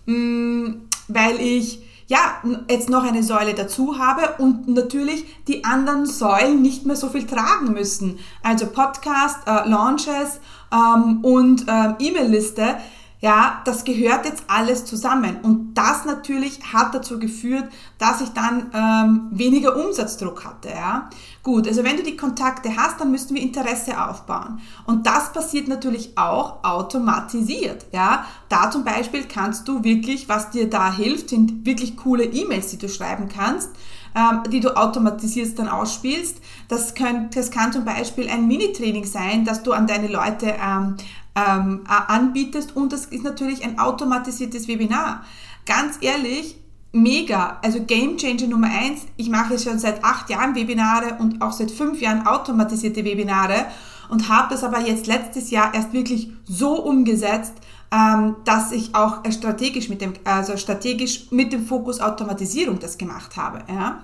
mh, 0.05 0.15
mm, 0.15 0.81
weil 1.07 1.41
ich 1.41 1.81
ja, 2.07 2.41
jetzt 2.69 2.89
noch 2.89 3.03
eine 3.03 3.23
Säule 3.23 3.53
dazu 3.53 3.97
habe 3.97 4.41
und 4.41 4.67
natürlich 4.67 5.25
die 5.47 5.63
anderen 5.63 6.05
Säulen 6.05 6.61
nicht 6.61 6.85
mehr 6.85 6.95
so 6.95 7.09
viel 7.09 7.25
tragen 7.25 7.73
müssen. 7.73 8.19
Also 8.43 8.67
Podcast, 8.67 9.39
äh, 9.47 9.67
Launches 9.67 10.39
ähm, 10.71 11.19
und 11.23 11.67
äh, 11.67 11.93
E-Mail-Liste 11.99 12.77
ja, 13.19 13.61
das 13.65 13.83
gehört 13.83 14.25
jetzt 14.25 14.43
alles 14.47 14.85
zusammen. 14.85 15.37
Und 15.41 15.73
das 15.73 16.05
natürlich 16.05 16.59
hat 16.73 16.93
dazu 16.93 17.17
geführt, 17.17 17.65
dass 17.97 18.21
ich 18.21 18.29
dann 18.29 18.71
ähm, 18.73 19.27
weniger 19.31 19.75
Umsatzdruck 19.75 20.45
hatte. 20.45 20.69
Ja. 20.69 21.09
Gut, 21.41 21.67
also 21.67 21.83
wenn 21.83 21.97
du 21.97 22.03
die 22.03 22.17
Kontakte 22.17 22.75
hast, 22.75 22.99
dann 22.99 23.11
müssten 23.11 23.35
wir 23.35 23.41
Interesse 23.41 24.03
aufbauen. 24.03 24.59
Und 24.85 25.07
das 25.07 25.31
passiert 25.33 25.67
natürlich 25.67 26.17
auch 26.17 26.63
automatisiert. 26.63 27.85
Ja. 27.91 28.25
Da 28.49 28.69
zum 28.69 28.83
Beispiel 28.83 29.25
kannst 29.25 29.67
du 29.67 29.83
wirklich, 29.83 30.29
was 30.29 30.51
dir 30.51 30.69
da 30.69 30.93
hilft, 30.93 31.29
sind 31.29 31.65
wirklich 31.65 31.97
coole 31.97 32.25
E-Mails, 32.25 32.69
die 32.69 32.77
du 32.77 32.89
schreiben 32.89 33.29
kannst 33.29 33.69
ähm, 34.15 34.43
die 34.51 34.59
du 34.59 34.75
automatisiert 34.75 35.59
dann 35.59 35.67
ausspielst. 35.67 36.37
Das, 36.67 36.95
kann, 36.95 37.29
das 37.33 37.51
kann 37.51 37.73
zum 37.73 37.85
Beispiel 37.85 38.29
ein 38.29 38.47
Mini-Training 38.47 39.05
sein, 39.05 39.45
dass 39.45 39.63
du 39.63 39.73
an 39.73 39.87
deine 39.87 40.07
Leute 40.07 40.55
ähm, 40.61 40.95
ähm, 41.35 41.81
anbietest 41.87 42.75
und 42.75 42.93
das 42.93 43.05
ist 43.05 43.23
natürlich 43.23 43.63
ein 43.63 43.77
automatisiertes 43.77 44.67
Webinar. 44.67 45.23
Ganz 45.65 45.97
ehrlich, 46.01 46.57
mega, 46.93 47.59
also 47.61 47.81
Game 47.81 48.17
Changer 48.17 48.47
Nummer 48.47 48.67
eins. 48.67 49.01
Ich 49.17 49.29
mache 49.29 49.59
schon 49.59 49.79
seit 49.79 50.03
acht 50.03 50.29
Jahren 50.29 50.55
Webinare 50.55 51.17
und 51.19 51.41
auch 51.41 51.51
seit 51.51 51.71
fünf 51.71 51.99
Jahren 51.99 52.25
automatisierte 52.25 53.03
Webinare 53.03 53.65
und 54.09 54.29
habe 54.29 54.53
das 54.53 54.63
aber 54.63 54.79
jetzt 54.79 55.07
letztes 55.07 55.51
Jahr 55.51 55.73
erst 55.73 55.91
wirklich 55.91 56.29
so 56.45 56.81
umgesetzt, 56.81 57.53
ähm, 57.95 58.35
dass 58.43 58.71
ich 58.71 58.93
auch 58.93 59.19
strategisch 59.31 59.89
mit 59.89 60.01
dem, 60.01 60.13
also 60.23 60.57
strategisch 60.57 61.31
mit 61.31 61.53
dem 61.53 61.65
Fokus 61.65 62.01
Automatisierung 62.01 62.79
das 62.79 62.97
gemacht 62.97 63.37
habe. 63.37 63.59
Ja. 63.69 64.03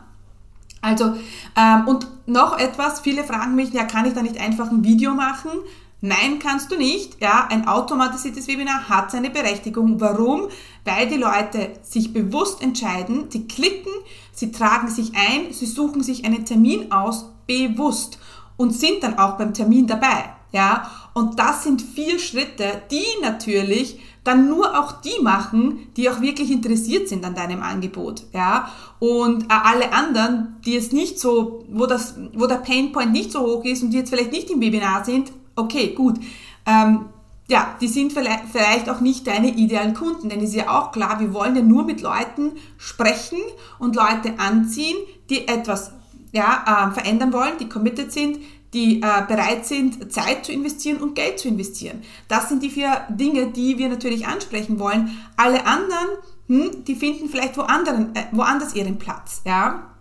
Also, 0.81 1.13
ähm, 1.55 1.87
und 1.87 2.07
noch 2.25 2.57
etwas, 2.57 3.01
viele 3.01 3.23
fragen 3.23 3.55
mich, 3.55 3.71
ja, 3.73 3.83
kann 3.83 4.05
ich 4.05 4.13
da 4.13 4.21
nicht 4.21 4.39
einfach 4.39 4.71
ein 4.71 4.83
Video 4.83 5.13
machen? 5.13 5.51
Nein, 5.99 6.39
kannst 6.39 6.71
du 6.71 6.77
nicht. 6.77 7.21
Ja, 7.21 7.47
ein 7.51 7.67
automatisiertes 7.67 8.47
Webinar 8.47 8.89
hat 8.89 9.11
seine 9.11 9.29
Berechtigung. 9.29 10.01
Warum? 10.01 10.47
Weil 10.83 11.07
die 11.07 11.17
Leute 11.17 11.73
sich 11.83 12.11
bewusst 12.11 12.63
entscheiden, 12.63 13.25
sie 13.29 13.47
klicken, 13.47 13.91
sie 14.31 14.51
tragen 14.51 14.87
sich 14.87 15.11
ein, 15.15 15.53
sie 15.53 15.67
suchen 15.67 16.01
sich 16.01 16.25
einen 16.25 16.45
Termin 16.45 16.91
aus, 16.91 17.25
bewusst 17.45 18.17
und 18.57 18.71
sind 18.71 19.03
dann 19.03 19.19
auch 19.19 19.37
beim 19.37 19.53
Termin 19.53 19.85
dabei. 19.85 20.33
Ja, 20.51 20.91
und 21.13 21.39
das 21.39 21.63
sind 21.63 21.81
vier 21.81 22.19
Schritte, 22.19 22.81
die 22.91 23.05
natürlich 23.21 23.99
dann 24.23 24.47
nur 24.47 24.77
auch 24.77 25.01
die 25.01 25.21
machen, 25.21 25.87
die 25.97 26.09
auch 26.09 26.21
wirklich 26.21 26.51
interessiert 26.51 27.07
sind 27.07 27.25
an 27.25 27.33
deinem 27.33 27.63
Angebot, 27.63 28.23
ja. 28.33 28.69
Und 28.99 29.43
äh, 29.43 29.47
alle 29.49 29.93
anderen, 29.93 30.57
die 30.65 30.75
es 30.75 30.91
nicht 30.91 31.19
so, 31.19 31.65
wo 31.71 31.85
das, 31.85 32.15
wo 32.33 32.45
der 32.45 32.55
Painpoint 32.55 33.11
nicht 33.11 33.31
so 33.31 33.39
hoch 33.41 33.65
ist 33.65 33.81
und 33.81 33.91
die 33.91 33.97
jetzt 33.97 34.09
vielleicht 34.09 34.31
nicht 34.31 34.49
im 34.51 34.61
Webinar 34.61 35.05
sind, 35.05 35.31
okay, 35.55 35.93
gut. 35.95 36.19
Ähm, 36.65 37.05
ja, 37.47 37.75
die 37.81 37.87
sind 37.87 38.13
vielleicht 38.13 38.89
auch 38.89 39.01
nicht 39.01 39.27
deine 39.27 39.49
idealen 39.49 39.93
Kunden, 39.93 40.29
denn 40.29 40.39
es 40.39 40.51
ist 40.51 40.55
ja 40.55 40.79
auch 40.79 40.91
klar, 40.91 41.19
wir 41.19 41.33
wollen 41.33 41.55
ja 41.55 41.61
nur 41.61 41.83
mit 41.83 42.01
Leuten 42.01 42.53
sprechen 42.77 43.39
und 43.77 43.95
Leute 43.95 44.35
anziehen, 44.37 44.95
die 45.29 45.49
etwas 45.49 45.91
ja, 46.31 46.87
äh, 46.87 46.93
verändern 46.93 47.33
wollen, 47.33 47.57
die 47.59 47.67
committed 47.67 48.13
sind, 48.13 48.39
die 48.73 49.01
äh, 49.01 49.25
bereit 49.27 49.65
sind, 49.65 50.11
Zeit 50.11 50.45
zu 50.45 50.51
investieren 50.51 51.01
und 51.01 51.15
Geld 51.15 51.39
zu 51.39 51.47
investieren. 51.47 52.01
Das 52.27 52.49
sind 52.49 52.63
die 52.63 52.69
vier 52.69 53.05
Dinge, 53.09 53.47
die 53.47 53.77
wir 53.77 53.89
natürlich 53.89 54.27
ansprechen 54.27 54.79
wollen. 54.79 55.17
Alle 55.35 55.65
anderen, 55.65 56.07
hm, 56.47 56.83
die 56.85 56.95
finden 56.95 57.29
vielleicht 57.29 57.57
woanders, 57.57 57.99
äh, 58.13 58.23
woanders 58.31 58.75
ihren 58.75 58.97
Platz. 58.97 59.41
Ja? 59.45 59.91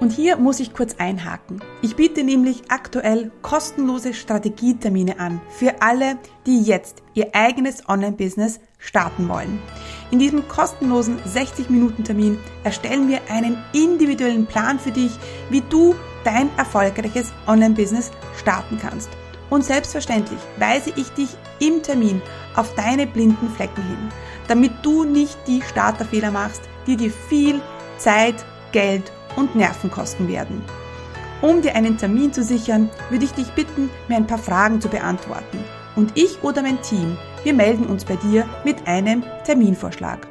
Und 0.00 0.12
hier 0.12 0.38
muss 0.38 0.60
ich 0.60 0.72
kurz 0.72 0.96
einhaken. 0.96 1.60
Ich 1.82 1.94
biete 1.94 2.24
nämlich 2.24 2.62
aktuell 2.70 3.30
kostenlose 3.42 4.14
Strategietermine 4.14 5.20
an 5.20 5.42
für 5.50 5.82
alle, 5.82 6.16
die 6.46 6.62
jetzt 6.62 7.02
ihr 7.12 7.34
eigenes 7.34 7.86
Online-Business 7.86 8.60
starten 8.80 9.28
wollen. 9.28 9.60
In 10.10 10.18
diesem 10.18 10.48
kostenlosen 10.48 11.18
60-Minuten-Termin 11.20 12.38
erstellen 12.64 13.08
wir 13.08 13.20
einen 13.30 13.56
individuellen 13.72 14.46
Plan 14.46 14.78
für 14.78 14.90
dich, 14.90 15.12
wie 15.50 15.62
du 15.68 15.94
dein 16.24 16.50
erfolgreiches 16.56 17.32
Online-Business 17.46 18.10
starten 18.36 18.78
kannst. 18.80 19.10
Und 19.50 19.64
selbstverständlich 19.64 20.40
weise 20.58 20.92
ich 20.96 21.10
dich 21.10 21.30
im 21.58 21.82
Termin 21.82 22.22
auf 22.56 22.74
deine 22.74 23.06
blinden 23.06 23.50
Flecken 23.50 23.82
hin, 23.82 24.08
damit 24.48 24.72
du 24.82 25.04
nicht 25.04 25.38
die 25.46 25.62
Starterfehler 25.62 26.30
machst, 26.30 26.62
die 26.86 26.96
dir 26.96 27.10
viel 27.10 27.60
Zeit, 27.98 28.44
Geld 28.72 29.12
und 29.36 29.54
Nerven 29.56 29.90
kosten 29.90 30.28
werden. 30.28 30.62
Um 31.42 31.62
dir 31.62 31.74
einen 31.74 31.96
Termin 31.96 32.32
zu 32.32 32.44
sichern, 32.44 32.90
würde 33.08 33.24
ich 33.24 33.32
dich 33.32 33.48
bitten, 33.52 33.90
mir 34.08 34.16
ein 34.16 34.26
paar 34.26 34.38
Fragen 34.38 34.80
zu 34.80 34.88
beantworten. 34.88 35.64
Und 35.96 36.12
ich 36.14 36.42
oder 36.42 36.62
mein 36.62 36.80
Team, 36.82 37.16
wir 37.44 37.54
melden 37.54 37.86
uns 37.86 38.04
bei 38.04 38.16
dir 38.16 38.48
mit 38.64 38.86
einem 38.86 39.24
Terminvorschlag. 39.44 40.26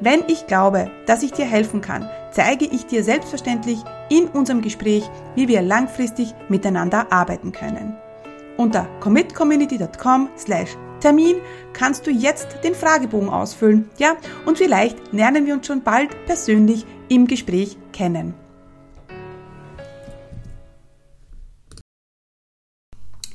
Wenn 0.00 0.24
ich 0.26 0.46
glaube, 0.46 0.90
dass 1.06 1.22
ich 1.22 1.32
dir 1.32 1.46
helfen 1.46 1.80
kann, 1.80 2.08
zeige 2.32 2.66
ich 2.66 2.86
dir 2.86 3.02
selbstverständlich 3.02 3.78
in 4.08 4.28
unserem 4.28 4.62
Gespräch, 4.62 5.08
wie 5.34 5.48
wir 5.48 5.62
langfristig 5.62 6.34
miteinander 6.48 7.10
arbeiten 7.10 7.52
können. 7.52 7.96
Unter 8.56 8.86
commitcommunity.com 9.00 10.28
slash 10.36 10.76
Termin 11.00 11.36
kannst 11.72 12.06
du 12.06 12.10
jetzt 12.10 12.58
den 12.62 12.74
Fragebogen 12.74 13.30
ausfüllen, 13.30 13.88
ja, 13.96 14.16
und 14.44 14.58
vielleicht 14.58 15.12
lernen 15.12 15.46
wir 15.46 15.54
uns 15.54 15.66
schon 15.66 15.82
bald 15.82 16.10
persönlich 16.26 16.84
im 17.08 17.26
Gespräch 17.26 17.78
kennen. 17.92 18.34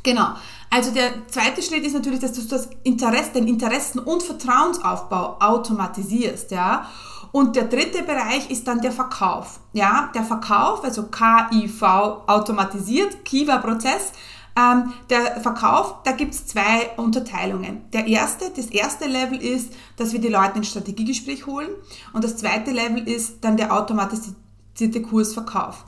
Genau. 0.05 0.27
Also 0.69 0.91
der 0.91 1.27
zweite 1.27 1.63
Schritt 1.63 1.83
ist 1.83 1.93
natürlich, 1.93 2.19
dass 2.19 2.33
du 2.33 2.41
das 2.43 2.69
Interesse, 2.83 3.31
den 3.33 3.47
Interessen- 3.47 3.99
und 3.99 4.21
Vertrauensaufbau 4.21 5.37
automatisierst, 5.39 6.51
ja. 6.51 6.87
Und 7.31 7.55
der 7.55 7.65
dritte 7.65 8.03
Bereich 8.03 8.49
ist 8.49 8.67
dann 8.67 8.81
der 8.81 8.91
Verkauf, 8.91 9.59
ja. 9.73 10.11
Der 10.13 10.23
Verkauf, 10.23 10.83
also 10.83 11.07
KIV 11.07 11.81
automatisiert, 12.27 13.25
Kiva-Prozess. 13.25 14.11
Ähm, 14.57 14.93
der 15.09 15.41
Verkauf, 15.41 15.95
da 16.03 16.11
gibt 16.11 16.33
es 16.33 16.45
zwei 16.45 16.91
Unterteilungen. 16.97 17.89
Der 17.91 18.05
erste, 18.07 18.51
das 18.55 18.67
erste 18.67 19.05
Level 19.05 19.41
ist, 19.41 19.73
dass 19.97 20.13
wir 20.13 20.21
die 20.21 20.29
Leute 20.29 20.59
ins 20.59 20.69
Strategiegespräch 20.69 21.47
holen. 21.47 21.69
Und 22.13 22.23
das 22.23 22.37
zweite 22.37 22.71
Level 22.71 23.07
ist 23.07 23.43
dann 23.43 23.57
der 23.57 23.73
automatisierte 23.73 25.01
Kursverkauf. 25.01 25.83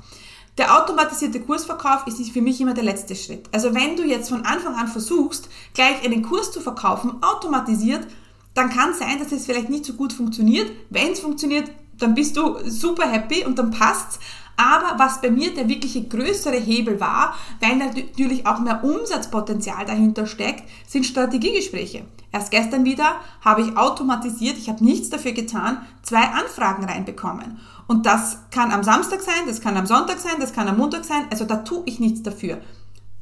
Der 0.57 0.75
automatisierte 0.75 1.39
Kursverkauf 1.41 2.07
ist 2.07 2.31
für 2.31 2.41
mich 2.41 2.59
immer 2.59 2.73
der 2.73 2.83
letzte 2.83 3.15
Schritt. 3.15 3.47
Also 3.51 3.75
wenn 3.75 3.95
du 3.95 4.03
jetzt 4.03 4.29
von 4.29 4.43
Anfang 4.43 4.73
an 4.73 4.87
versuchst, 4.87 5.49
gleich 5.75 6.03
einen 6.03 6.23
Kurs 6.23 6.51
zu 6.51 6.61
verkaufen, 6.61 7.21
automatisiert, 7.21 8.07
dann 8.55 8.69
kann 8.71 8.95
sein, 8.95 9.19
dass 9.19 9.31
es 9.31 9.45
vielleicht 9.45 9.69
nicht 9.69 9.85
so 9.85 9.93
gut 9.93 10.13
funktioniert. 10.13 10.71
Wenn 10.89 11.11
es 11.11 11.19
funktioniert, 11.19 11.69
dann 11.99 12.15
bist 12.15 12.35
du 12.37 12.57
super 12.67 13.07
happy 13.07 13.45
und 13.45 13.59
dann 13.59 13.69
passt's. 13.69 14.19
Aber 14.59 14.97
was 14.97 15.21
bei 15.21 15.29
mir 15.29 15.53
der 15.53 15.69
wirkliche 15.69 16.03
größere 16.03 16.55
Hebel 16.57 16.99
war, 16.99 17.35
weil 17.61 17.75
natürlich 17.75 18.47
auch 18.47 18.59
mehr 18.59 18.83
Umsatzpotenzial 18.83 19.85
dahinter 19.85 20.25
steckt, 20.25 20.63
sind 20.87 21.05
Strategiegespräche. 21.05 22.05
Erst 22.31 22.49
gestern 22.49 22.83
wieder 22.83 23.17
habe 23.41 23.61
ich 23.61 23.77
automatisiert, 23.77 24.57
ich 24.57 24.69
habe 24.69 24.83
nichts 24.83 25.11
dafür 25.11 25.33
getan, 25.33 25.85
zwei 26.01 26.23
Anfragen 26.23 26.85
reinbekommen. 26.85 27.59
Und 27.88 28.06
das 28.06 28.38
kann 28.51 28.72
am 28.72 28.84
Samstag 28.84 29.22
sein, 29.22 29.48
das 29.48 29.62
kann 29.62 29.77
am 29.77 29.86
Sonntag 29.86 30.20
sein, 30.20 30.36
das 30.39 30.53
kann 30.53 30.67
am 30.67 30.77
Montag 30.77 31.06
sein. 31.06 31.25
Also 31.32 31.46
da 31.46 31.58
tue 31.58 31.84
ich 31.86 32.00
nichts 32.00 32.22
dafür. 32.22 32.60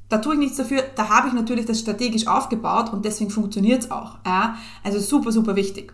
Da 0.09 0.19
tue 0.19 0.33
ich 0.33 0.39
nichts 0.39 0.57
dafür, 0.57 0.83
da 0.95 1.09
habe 1.09 1.29
ich 1.29 1.33
natürlich 1.33 1.65
das 1.65 1.79
strategisch 1.79 2.27
aufgebaut 2.27 2.93
und 2.93 3.05
deswegen 3.05 3.31
funktioniert 3.31 3.83
es 3.83 3.91
auch. 3.91 4.17
Ja? 4.25 4.57
Also 4.83 4.99
super, 4.99 5.31
super 5.31 5.55
wichtig. 5.55 5.93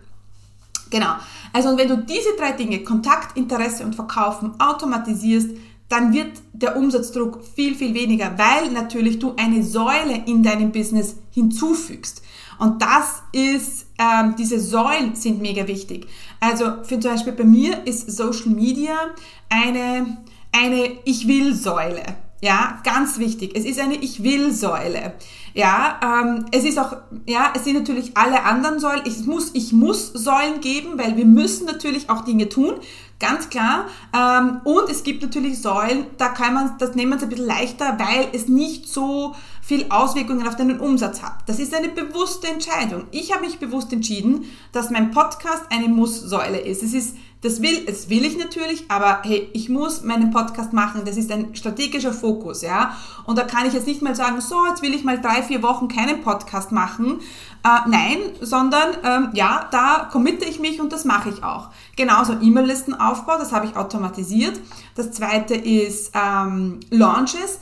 Genau. 0.90 1.14
Also 1.52 1.76
wenn 1.78 1.88
du 1.88 1.96
diese 1.96 2.36
drei 2.38 2.52
Dinge, 2.52 2.84
Kontakt, 2.84 3.36
Interesse 3.36 3.84
und 3.84 3.94
Verkaufen, 3.94 4.60
automatisierst, 4.60 5.50
dann 5.88 6.12
wird 6.12 6.40
der 6.52 6.76
Umsatzdruck 6.76 7.40
viel, 7.54 7.74
viel 7.74 7.94
weniger, 7.94 8.38
weil 8.38 8.70
natürlich 8.70 9.18
du 9.18 9.34
eine 9.36 9.62
Säule 9.62 10.22
in 10.26 10.42
deinem 10.42 10.72
Business 10.72 11.16
hinzufügst. 11.30 12.22
Und 12.58 12.82
das 12.82 13.22
ist, 13.32 13.86
ähm, 13.98 14.34
diese 14.38 14.60
Säulen 14.60 15.14
sind 15.14 15.40
mega 15.40 15.66
wichtig. 15.66 16.06
Also 16.40 16.82
für 16.82 16.98
zum 17.00 17.12
Beispiel 17.12 17.32
bei 17.32 17.44
mir 17.44 17.86
ist 17.86 18.10
Social 18.10 18.50
Media 18.50 18.96
eine, 19.48 20.18
eine 20.52 20.98
Ich 21.04 21.26
will 21.26 21.54
Säule. 21.54 22.02
Ja, 22.44 22.80
ganz 22.82 23.20
wichtig. 23.20 23.52
Es 23.54 23.64
ist 23.64 23.78
eine 23.78 23.94
Ich 23.94 24.24
will-Säule. 24.24 25.14
Ja, 25.54 26.00
ähm, 26.02 26.46
es 26.50 26.64
ist 26.64 26.76
auch, 26.76 26.96
ja, 27.24 27.52
es 27.54 27.62
sind 27.62 27.74
natürlich 27.74 28.16
alle 28.16 28.42
anderen 28.42 28.80
Säulen. 28.80 29.02
Ich 29.04 29.24
muss, 29.26 29.50
ich 29.54 29.72
muss 29.72 30.12
Säulen 30.12 30.60
geben, 30.60 30.98
weil 30.98 31.16
wir 31.16 31.24
müssen 31.24 31.66
natürlich 31.66 32.10
auch 32.10 32.22
Dinge 32.22 32.48
tun. 32.48 32.74
Ganz 33.20 33.48
klar. 33.48 33.86
Ähm, 34.12 34.60
und 34.64 34.90
es 34.90 35.04
gibt 35.04 35.22
natürlich 35.22 35.62
Säulen, 35.62 36.06
da 36.18 36.30
kann 36.30 36.54
man, 36.54 36.78
das 36.78 36.96
nehmen 36.96 37.12
wir 37.12 37.18
es 37.18 37.22
ein 37.22 37.28
bisschen 37.28 37.46
leichter, 37.46 37.96
weil 37.96 38.26
es 38.32 38.48
nicht 38.48 38.88
so 38.88 39.36
viel 39.62 39.86
Auswirkungen 39.90 40.46
auf 40.46 40.56
deinen 40.56 40.80
Umsatz 40.80 41.22
hat. 41.22 41.36
Das 41.46 41.60
ist 41.60 41.74
eine 41.74 41.88
bewusste 41.88 42.48
Entscheidung. 42.48 43.04
Ich 43.12 43.32
habe 43.32 43.46
mich 43.46 43.60
bewusst 43.60 43.92
entschieden, 43.92 44.44
dass 44.72 44.90
mein 44.90 45.12
Podcast 45.12 45.62
eine 45.70 45.88
Muss-Säule 45.88 46.58
ist. 46.58 46.82
Es 46.82 46.92
ist 46.92 47.14
das 47.42 47.60
will, 47.60 47.84
das 47.86 48.08
will 48.08 48.24
ich 48.24 48.38
natürlich, 48.38 48.88
aber 48.88 49.22
hey, 49.24 49.50
ich 49.52 49.68
muss 49.68 50.04
meinen 50.04 50.30
Podcast 50.30 50.72
machen. 50.72 51.02
Das 51.04 51.16
ist 51.16 51.30
ein 51.32 51.56
strategischer 51.56 52.12
Fokus, 52.12 52.62
ja. 52.62 52.96
Und 53.24 53.36
da 53.36 53.42
kann 53.42 53.66
ich 53.66 53.72
jetzt 53.72 53.88
nicht 53.88 54.00
mal 54.00 54.14
sagen, 54.14 54.40
so, 54.40 54.64
jetzt 54.68 54.80
will 54.80 54.94
ich 54.94 55.02
mal 55.02 55.20
drei, 55.20 55.42
vier 55.42 55.60
Wochen 55.60 55.88
keinen 55.88 56.22
Podcast 56.22 56.70
machen. 56.70 57.18
Äh, 57.64 57.88
nein, 57.88 58.18
sondern 58.40 58.90
ähm, 59.04 59.30
ja, 59.32 59.66
da 59.72 60.08
committe 60.12 60.44
ich 60.44 60.60
mich 60.60 60.80
und 60.80 60.92
das 60.92 61.04
mache 61.04 61.30
ich 61.30 61.42
auch. 61.42 61.70
Genauso 61.96 62.34
E-Mail-Listenaufbau, 62.40 63.38
das 63.38 63.50
habe 63.50 63.66
ich 63.66 63.76
automatisiert. 63.76 64.60
Das 64.94 65.10
zweite 65.10 65.54
ist 65.54 66.12
ähm, 66.14 66.78
Launches 66.90 67.58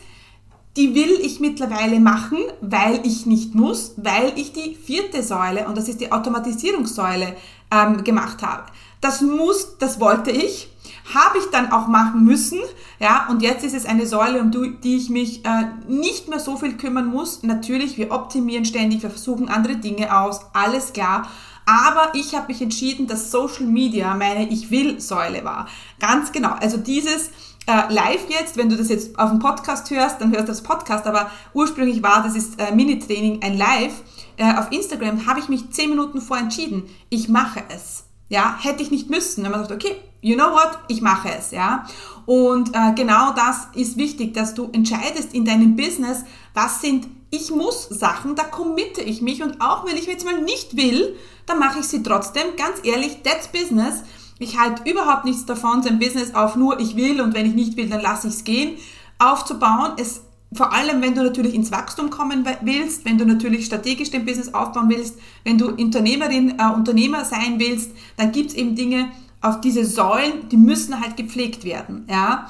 die 0.81 0.95
will 0.95 1.21
ich 1.21 1.41
mittlerweile 1.41 2.01
machen, 2.01 2.39
weil 2.63 3.01
ich 3.05 3.27
nicht 3.27 3.55
muss, 3.55 3.93
weil 3.99 4.33
ich 4.37 4.53
die 4.55 4.75
vierte 4.75 5.23
Säule, 5.23 5.69
und 5.69 5.77
das 5.77 5.89
ist 5.91 6.01
die 6.01 6.11
Automatisierungssäule, 6.11 7.37
ähm, 7.71 8.03
gemacht 8.03 8.43
habe. 8.43 8.65
Das 9.03 9.21
muss, 9.21 9.77
das 9.79 10.01
wollte 10.01 10.31
ich, 10.31 10.70
habe 11.15 11.39
ich 11.39 11.47
dann 11.47 11.73
auch 11.73 11.87
machen 11.87 12.25
müssen, 12.25 12.61
ja, 12.99 13.27
und 13.31 13.43
jetzt 13.43 13.65
ist 13.65 13.75
es 13.75 13.87
eine 13.87 14.07
Säule, 14.07 14.41
um 14.41 14.51
die 14.51 14.97
ich 14.97 15.09
mich 15.11 15.45
äh, 15.45 15.67
nicht 15.89 16.29
mehr 16.29 16.41
so 16.41 16.57
viel 16.57 16.77
kümmern 16.77 17.07
muss. 17.07 17.43
Natürlich, 17.43 17.97
wir 17.97 18.11
optimieren 18.13 18.65
ständig, 18.65 19.03
wir 19.03 19.11
versuchen 19.11 19.49
andere 19.49 19.77
Dinge 19.77 20.17
aus, 20.17 20.41
alles 20.53 20.93
klar. 20.93 21.29
Aber 21.67 22.13
ich 22.15 22.35
habe 22.35 22.49
mich 22.49 22.61
entschieden, 22.61 23.07
dass 23.07 23.31
Social 23.31 23.67
Media 23.67 24.15
meine 24.15 24.49
Ich 24.49 24.71
will-Säule 24.71 25.45
war. 25.45 25.69
Ganz 25.99 26.33
genau. 26.33 26.51
Also 26.51 26.79
dieses 26.79 27.29
äh, 27.67 27.93
live 27.93 28.29
jetzt, 28.29 28.57
wenn 28.57 28.69
du 28.69 28.77
das 28.77 28.89
jetzt 28.89 29.19
auf 29.19 29.31
dem 29.31 29.39
Podcast 29.39 29.91
hörst, 29.91 30.21
dann 30.21 30.33
hörst 30.33 30.45
du 30.49 30.53
das 30.53 30.63
Podcast, 30.63 31.07
aber 31.07 31.31
ursprünglich 31.55 32.03
war 32.03 32.23
das 32.23 32.35
ist 32.35 32.61
äh, 32.61 32.75
Mini-Training 32.75 33.43
ein 33.43 33.57
Live. 33.57 34.03
Äh, 34.37 34.55
auf 34.57 34.73
Instagram 34.73 35.27
habe 35.27 35.41
ich 35.41 35.49
mich 35.49 35.71
zehn 35.71 35.91
Minuten 35.91 36.21
vor 36.21 36.39
entschieden. 36.39 36.85
Ich 37.09 37.29
mache 37.29 37.63
es. 37.69 38.05
Ja, 38.31 38.57
hätte 38.59 38.83
ich 38.83 38.91
nicht 38.91 39.11
müssen. 39.11 39.45
Wenn 39.45 39.51
man 39.51 39.61
sagt, 39.61 39.73
okay, 39.73 39.97
you 40.23 40.35
know 40.35 40.53
what, 40.53 40.79
ich 40.89 41.03
mache 41.03 41.29
es, 41.37 41.51
ja. 41.51 41.85
Und 42.25 42.75
äh, 42.75 42.95
genau 42.95 43.33
das 43.33 43.69
ist 43.75 43.99
wichtig, 43.99 44.33
dass 44.33 44.55
du 44.55 44.71
entscheidest 44.73 45.35
in 45.35 45.45
deinem 45.45 45.77
Business, 45.77 46.25
was 46.55 46.81
sind 46.81 47.07
ich 47.33 47.51
muss 47.51 47.89
Sachen, 47.89 48.35
da 48.35 48.43
committe 48.43 49.01
ich 49.03 49.23
mich 49.23 49.43
und 49.43 49.61
auch 49.61 49.87
wenn 49.87 49.97
ich 49.97 50.07
jetzt 50.07 50.25
mal 50.25 50.41
nicht 50.43 50.77
will, 50.77 51.17
dann 51.47 51.61
mache 51.61 51.79
ich 51.79 51.87
sie 51.87 52.03
trotzdem. 52.03 52.57
Ganz 52.57 52.81
ehrlich, 52.83 53.23
that's 53.23 53.49
business. 53.49 54.03
Ich 54.41 54.59
halte 54.59 54.91
überhaupt 54.91 55.25
nichts 55.25 55.45
davon, 55.45 55.83
sein 55.83 55.99
Business 55.99 56.35
auf 56.35 56.57
nur 56.57 56.81
ich 56.81 56.97
will 56.97 57.21
und 57.21 57.35
wenn 57.35 57.47
ich 57.47 57.55
nicht 57.55 57.77
will, 57.77 57.89
dann 57.89 58.01
lasse 58.01 58.27
ich 58.27 58.35
es 58.35 58.45
gehen, 58.45 58.79
aufzubauen. 59.19 59.93
Es 59.97 60.23
vor 60.53 60.73
allem, 60.73 61.01
wenn 61.01 61.15
du 61.15 61.23
natürlich 61.23 61.55
ins 61.55 61.71
Wachstum 61.71 62.11
kommen 62.11 62.45
willst, 62.63 63.05
wenn 63.05 63.19
du 63.19 63.25
natürlich 63.25 63.67
strategisch 63.67 64.11
dein 64.11 64.25
Business 64.25 64.53
aufbauen 64.53 64.89
willst, 64.89 65.17
wenn 65.45 65.59
du 65.59 65.69
Unternehmerin, 65.69 66.59
äh, 66.59 66.75
Unternehmer 66.75 67.25
sein 67.25 67.59
willst, 67.59 67.93
dann 68.17 68.33
gibt's 68.33 68.55
eben 68.55 68.75
Dinge 68.75 69.11
auf 69.41 69.61
diese 69.61 69.85
Säulen, 69.85 70.49
die 70.51 70.57
müssen 70.57 71.01
halt 71.01 71.17
gepflegt 71.17 71.65
werden, 71.65 72.07
ja. 72.11 72.49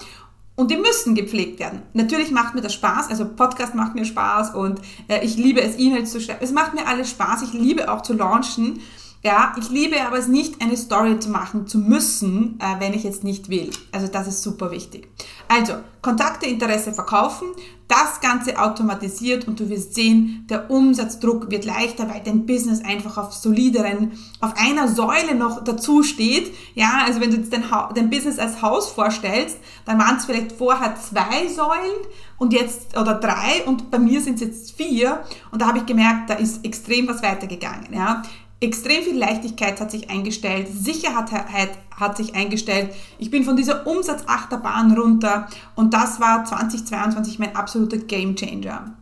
Und 0.57 0.71
die 0.71 0.77
müssen 0.77 1.15
gepflegt 1.15 1.59
werden. 1.59 1.83
Natürlich 1.95 2.31
macht 2.31 2.55
mir 2.55 2.61
das 2.61 2.75
Spaß, 2.75 3.09
also 3.09 3.27
Podcast 3.27 3.75
macht 3.75 3.95
mir 3.95 4.05
Spaß 4.05 4.55
und 4.55 4.81
äh, 5.09 5.25
ich 5.25 5.37
liebe 5.37 5.63
es, 5.63 5.79
E-Mails 5.79 6.13
zu 6.13 6.21
schreiben. 6.21 6.41
Es 6.43 6.53
macht 6.53 6.75
mir 6.75 6.87
alles 6.87 7.09
Spaß. 7.11 7.43
Ich 7.43 7.55
liebe 7.55 7.91
auch 7.91 8.03
zu 8.03 8.13
launchen. 8.13 8.81
Ja, 9.23 9.55
ich 9.59 9.71
liebe 9.71 10.03
aber 10.07 10.19
es 10.19 10.29
nicht, 10.29 10.61
eine 10.61 10.77
Story 10.77 11.19
zu 11.19 11.31
machen 11.31 11.67
zu 11.67 11.79
müssen, 11.79 12.59
äh, 12.61 12.79
wenn 12.79 12.93
ich 12.93 13.05
jetzt 13.05 13.25
nicht 13.25 13.49
will. 13.49 13.71
Also 13.93 14.09
das 14.09 14.29
ist 14.29 14.43
super 14.43 14.71
wichtig. 14.71 15.09
Also, 15.49 15.75
Kontakte, 16.03 16.47
Interesse 16.47 16.93
verkaufen, 16.93 17.49
das 17.91 18.21
Ganze 18.21 18.59
automatisiert 18.59 19.49
und 19.49 19.59
du 19.59 19.69
wirst 19.69 19.95
sehen, 19.95 20.47
der 20.49 20.71
Umsatzdruck 20.71 21.51
wird 21.51 21.65
leichter, 21.65 22.09
weil 22.09 22.23
dein 22.25 22.47
Business 22.47 22.85
einfach 22.85 23.19
auf 23.19 23.33
solideren, 23.33 24.13
auf 24.41 24.55
einer 24.57 24.87
Säule 24.87 25.35
noch 25.35 25.65
dazu 25.65 26.03
steht. 26.05 26.55
Ja, 26.75 27.03
also 27.05 27.21
wenn 27.21 27.31
du 27.31 27.39
jetzt 27.39 27.53
dein, 27.53 27.65
dein 27.95 28.11
Business 28.11 28.39
als 28.39 28.63
Haus 28.63 28.91
vorstellst, 28.91 29.59
dann 29.85 29.99
waren 29.99 30.17
es 30.17 30.25
vielleicht 30.25 30.53
vorher 30.53 30.95
zwei 30.97 31.49
Säulen 31.49 32.07
und 32.39 32.53
jetzt, 32.53 32.97
oder 32.97 33.15
drei 33.15 33.65
und 33.67 33.91
bei 33.91 33.99
mir 33.99 34.21
sind 34.21 34.35
es 34.37 34.41
jetzt 34.41 34.73
vier 34.73 35.25
und 35.51 35.61
da 35.61 35.67
habe 35.67 35.79
ich 35.79 35.87
gemerkt, 35.87 36.31
da 36.31 36.35
ist 36.35 36.65
extrem 36.65 37.09
was 37.09 37.23
weitergegangen. 37.23 37.93
Ja 37.93 38.23
extrem 38.61 39.03
viel 39.03 39.19
Leichtigkeit 39.19 39.81
hat 39.81 39.91
sich 39.91 40.11
eingestellt, 40.11 40.69
Sicherheit 40.69 41.71
hat 41.99 42.17
sich 42.17 42.35
eingestellt. 42.35 42.95
Ich 43.19 43.31
bin 43.31 43.45
von 43.45 43.57
dieser 43.57 43.87
Umsatzachterbahn 43.87 44.93
runter 44.93 45.49
und 45.75 45.95
das 45.95 46.21
war 46.21 46.45
2022 46.45 47.39
mein 47.39 47.57
absoluter 47.57 47.97
Gamechanger. 47.97 48.97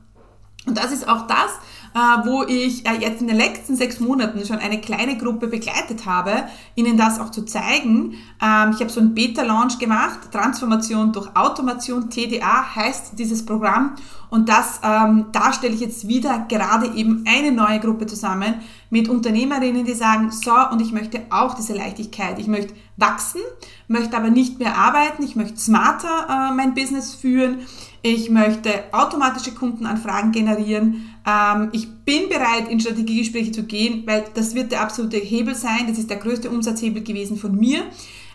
Und 0.66 0.76
das 0.78 0.92
ist 0.92 1.08
auch 1.08 1.26
das, 1.26 1.50
wo 1.94 2.42
ich 2.44 2.86
äh, 2.86 2.94
jetzt 3.00 3.20
in 3.20 3.28
den 3.28 3.36
letzten 3.36 3.76
sechs 3.76 4.00
Monaten 4.00 4.44
schon 4.44 4.58
eine 4.58 4.80
kleine 4.80 5.16
Gruppe 5.16 5.48
begleitet 5.48 6.06
habe, 6.06 6.44
ihnen 6.74 6.96
das 6.96 7.18
auch 7.18 7.30
zu 7.30 7.44
zeigen. 7.44 8.14
Ähm, 8.42 8.72
ich 8.74 8.80
habe 8.80 8.88
so 8.88 9.00
einen 9.00 9.14
Beta-Launch 9.14 9.78
gemacht, 9.78 10.30
Transformation 10.32 11.12
durch 11.12 11.34
Automation, 11.34 12.10
TDA 12.10 12.74
heißt 12.74 13.18
dieses 13.18 13.44
Programm. 13.44 13.96
Und 14.30 14.48
das, 14.48 14.80
ähm, 14.82 15.26
da 15.32 15.52
stelle 15.52 15.74
ich 15.74 15.80
jetzt 15.80 16.06
wieder 16.06 16.46
gerade 16.48 16.86
eben 16.94 17.24
eine 17.26 17.50
neue 17.50 17.80
Gruppe 17.80 18.06
zusammen 18.06 18.54
mit 18.90 19.08
Unternehmerinnen, 19.08 19.84
die 19.84 19.94
sagen, 19.94 20.30
so, 20.30 20.52
und 20.70 20.80
ich 20.80 20.92
möchte 20.92 21.22
auch 21.30 21.54
diese 21.54 21.74
Leichtigkeit. 21.74 22.38
Ich 22.38 22.46
möchte 22.46 22.74
wachsen, 22.98 23.40
möchte 23.86 24.16
aber 24.16 24.28
nicht 24.28 24.58
mehr 24.58 24.76
arbeiten, 24.76 25.22
ich 25.22 25.36
möchte 25.36 25.56
smarter 25.58 26.26
äh, 26.28 26.54
mein 26.54 26.74
Business 26.74 27.14
führen, 27.14 27.60
ich 28.02 28.28
möchte 28.28 28.70
automatische 28.92 29.52
Kundenanfragen 29.52 30.32
generieren, 30.32 31.14
ähm, 31.26 31.70
ich 31.72 31.88
bin 32.04 32.28
bereit, 32.28 32.68
in 32.68 32.80
Strategiegespräche 32.80 33.52
zu 33.52 33.62
gehen, 33.62 34.02
weil 34.06 34.24
das 34.34 34.54
wird 34.54 34.72
der 34.72 34.82
absolute 34.82 35.16
Hebel 35.16 35.54
sein, 35.54 35.86
das 35.86 35.98
ist 35.98 36.10
der 36.10 36.18
größte 36.18 36.50
Umsatzhebel 36.50 37.02
gewesen 37.02 37.36
von 37.36 37.56
mir. 37.56 37.84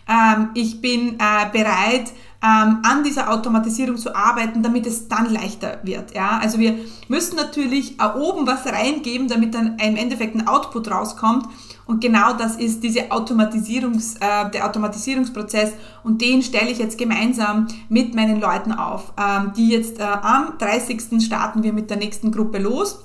Ähm, 0.08 0.50
ich 0.54 0.80
bin 0.80 1.18
äh, 1.18 1.50
bereit, 1.52 2.12
ähm, 2.42 2.80
an 2.82 3.02
dieser 3.04 3.32
Automatisierung 3.32 3.96
zu 3.96 4.14
arbeiten, 4.14 4.62
damit 4.62 4.86
es 4.86 5.08
dann 5.08 5.32
leichter 5.32 5.78
wird. 5.82 6.14
Ja? 6.14 6.38
Also 6.42 6.58
wir 6.58 6.76
müssen 7.08 7.36
natürlich 7.36 7.96
oben 8.00 8.46
was 8.46 8.66
reingeben, 8.66 9.28
damit 9.28 9.54
dann 9.54 9.78
im 9.78 9.96
Endeffekt 9.96 10.34
ein 10.34 10.46
Output 10.46 10.90
rauskommt. 10.90 11.46
Und 11.86 12.00
genau 12.00 12.32
das 12.32 12.56
ist 12.56 12.82
diese 12.82 13.10
Automatisierungs, 13.10 14.16
äh, 14.16 14.50
der 14.50 14.66
Automatisierungsprozess 14.66 15.72
und 16.02 16.20
den 16.22 16.42
stelle 16.42 16.70
ich 16.70 16.78
jetzt 16.78 16.96
gemeinsam 16.96 17.66
mit 17.88 18.14
meinen 18.14 18.40
Leuten 18.40 18.72
auf. 18.72 19.12
Ähm, 19.18 19.52
die 19.56 19.68
jetzt 19.68 20.00
äh, 20.00 20.02
am 20.02 20.54
30. 20.58 21.22
starten 21.22 21.62
wir 21.62 21.72
mit 21.72 21.90
der 21.90 21.98
nächsten 21.98 22.32
Gruppe 22.32 22.58
los. 22.58 23.04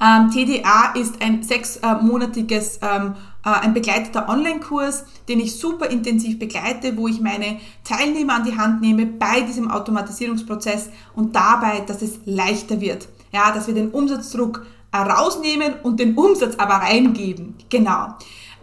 Ähm, 0.00 0.30
TDA 0.30 0.92
ist 0.94 1.20
ein 1.20 1.42
sechsmonatiges 1.42 2.78
ähm, 2.82 3.14
äh, 3.44 3.50
ein 3.50 3.74
begleiteter 3.74 4.28
Online-Kurs, 4.28 5.04
den 5.28 5.40
ich 5.40 5.58
super 5.58 5.88
intensiv 5.90 6.38
begleite, 6.38 6.96
wo 6.96 7.08
ich 7.08 7.20
meine 7.20 7.58
Teilnehmer 7.84 8.34
an 8.34 8.44
die 8.44 8.56
Hand 8.56 8.80
nehme 8.80 9.06
bei 9.06 9.40
diesem 9.42 9.70
Automatisierungsprozess 9.70 10.90
und 11.14 11.34
dabei, 11.34 11.80
dass 11.86 12.02
es 12.02 12.20
leichter 12.24 12.80
wird. 12.80 13.08
Ja, 13.32 13.52
dass 13.52 13.66
wir 13.66 13.74
den 13.74 13.90
Umsatzdruck 13.90 14.66
rausnehmen 14.94 15.74
und 15.82 16.00
den 16.00 16.16
Umsatz 16.16 16.56
aber 16.56 16.74
reingeben. 16.74 17.54
Genau. 17.68 18.14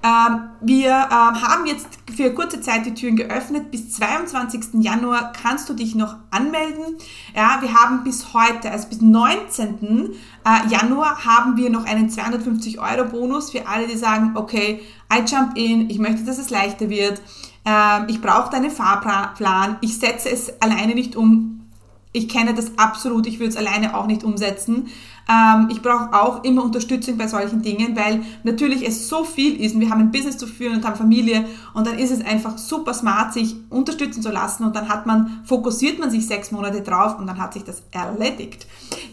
Ähm, 0.05 0.49
wir 0.61 0.91
ähm, 0.91 1.41
haben 1.41 1.65
jetzt 1.65 1.87
für 2.15 2.31
kurze 2.31 2.61
Zeit 2.61 2.85
die 2.85 2.93
Türen 2.93 3.15
geöffnet. 3.15 3.71
Bis 3.71 3.91
22. 3.93 4.83
Januar 4.83 5.33
kannst 5.33 5.67
du 5.67 5.73
dich 5.73 5.95
noch 5.95 6.17
anmelden. 6.29 6.97
Ja, 7.35 7.57
wir 7.61 7.73
haben 7.73 8.03
bis 8.03 8.33
heute, 8.33 8.69
also 8.69 8.87
bis 8.89 9.01
19. 9.01 10.11
Äh, 10.45 10.69
Januar, 10.69 11.25
haben 11.25 11.57
wir 11.57 11.71
noch 11.71 11.85
einen 11.85 12.11
250 12.11 12.79
Euro 12.79 13.05
Bonus 13.09 13.49
für 13.49 13.67
alle, 13.67 13.87
die 13.87 13.97
sagen, 13.97 14.33
okay, 14.35 14.81
I 15.11 15.23
jump 15.25 15.57
in, 15.57 15.89
ich 15.89 15.97
möchte, 15.97 16.23
dass 16.23 16.37
es 16.37 16.51
leichter 16.51 16.89
wird. 16.89 17.19
Ähm, 17.65 18.05
ich 18.07 18.21
brauche 18.21 18.51
deinen 18.51 18.69
Fahrplan. 18.69 19.77
Ich 19.81 19.97
setze 19.97 20.29
es 20.29 20.61
alleine 20.61 20.93
nicht 20.93 21.15
um. 21.15 21.71
Ich 22.11 22.29
kenne 22.29 22.53
das 22.53 22.77
absolut. 22.77 23.25
Ich 23.25 23.39
würde 23.39 23.49
es 23.49 23.57
alleine 23.57 23.97
auch 23.97 24.05
nicht 24.05 24.23
umsetzen. 24.23 24.87
Ähm, 25.27 25.69
ich 25.71 25.81
brauche 25.81 26.13
auch 26.13 26.43
immer 26.43 26.63
Unterstützung 26.63 27.17
bei 27.17 27.27
solchen 27.27 27.61
Dingen, 27.61 27.95
weil 27.95 28.23
natürlich 28.43 28.87
es 28.87 29.09
so 29.09 29.23
viel 29.23 29.59
ist 29.59 29.75
und 29.75 29.81
wir 29.81 29.89
haben 29.89 30.01
ein 30.01 30.11
Business 30.11 30.37
zu 30.37 30.47
führen 30.47 30.75
und 30.75 30.85
haben 30.85 30.95
Familie 30.95 31.45
und 31.73 31.87
dann 31.87 31.97
ist 31.97 32.11
es 32.11 32.23
einfach 32.23 32.57
super 32.57 32.93
smart, 32.93 33.33
sich 33.33 33.55
unterstützen 33.69 34.21
zu 34.21 34.29
lassen 34.29 34.63
und 34.63 34.75
dann 34.75 34.87
hat 34.87 35.05
man, 35.05 35.41
fokussiert 35.45 35.99
man 35.99 36.11
sich 36.11 36.27
sechs 36.27 36.51
Monate 36.51 36.81
drauf 36.81 37.17
und 37.17 37.27
dann 37.27 37.39
hat 37.39 37.53
sich 37.53 37.63
das 37.63 37.81
erledigt. 37.91 38.67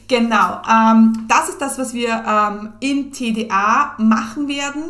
Genau, 0.08 0.60
ähm, 0.70 1.24
das 1.28 1.48
ist 1.48 1.60
das, 1.60 1.78
was 1.78 1.94
wir 1.94 2.22
ähm, 2.26 2.70
in 2.80 3.12
TDA 3.12 3.94
machen 3.98 4.48
werden. 4.48 4.82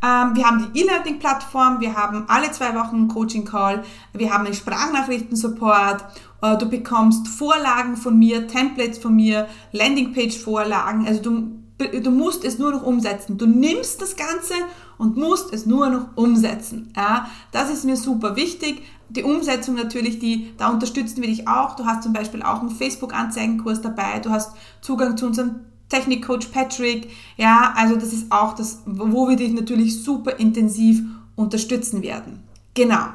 Ähm, 0.00 0.36
wir 0.36 0.46
haben 0.46 0.70
die 0.72 0.80
E-Learning-Plattform, 0.80 1.80
wir 1.80 1.96
haben 1.96 2.24
alle 2.28 2.52
zwei 2.52 2.72
Wochen 2.76 2.94
einen 2.94 3.08
Coaching-Call, 3.08 3.82
wir 4.12 4.32
haben 4.32 4.44
einen 4.44 4.54
Sprachnachrichten-Support 4.54 6.04
du 6.40 6.66
bekommst 6.66 7.26
Vorlagen 7.28 7.96
von 7.96 8.18
mir, 8.18 8.46
Templates 8.46 8.98
von 8.98 9.14
mir, 9.14 9.48
Landingpage-Vorlagen. 9.72 11.06
Also 11.06 11.22
du, 11.22 12.00
du 12.00 12.10
musst 12.10 12.44
es 12.44 12.58
nur 12.58 12.72
noch 12.72 12.82
umsetzen. 12.82 13.38
Du 13.38 13.46
nimmst 13.46 14.00
das 14.00 14.16
Ganze 14.16 14.54
und 14.98 15.16
musst 15.16 15.52
es 15.52 15.66
nur 15.66 15.88
noch 15.88 16.16
umsetzen. 16.16 16.92
Ja, 16.96 17.28
das 17.52 17.70
ist 17.70 17.84
mir 17.84 17.96
super 17.96 18.36
wichtig. 18.36 18.82
Die 19.08 19.22
Umsetzung 19.22 19.74
natürlich, 19.74 20.18
die, 20.18 20.52
da 20.58 20.68
unterstützen 20.68 21.22
wir 21.22 21.28
dich 21.28 21.48
auch. 21.48 21.76
Du 21.76 21.86
hast 21.86 22.02
zum 22.02 22.12
Beispiel 22.12 22.42
auch 22.42 22.60
einen 22.60 22.70
Facebook-Anzeigenkurs 22.70 23.80
dabei. 23.80 24.18
Du 24.18 24.30
hast 24.30 24.52
Zugang 24.80 25.16
zu 25.16 25.26
unserem 25.26 25.60
Technikcoach 25.88 26.52
Patrick. 26.52 27.10
Ja, 27.36 27.72
also 27.74 27.94
das 27.96 28.12
ist 28.12 28.30
auch 28.30 28.54
das, 28.54 28.82
wo 28.84 29.28
wir 29.28 29.36
dich 29.36 29.52
natürlich 29.52 30.02
super 30.02 30.38
intensiv 30.38 31.02
unterstützen 31.36 32.02
werden. 32.02 32.42
Genau. 32.74 33.06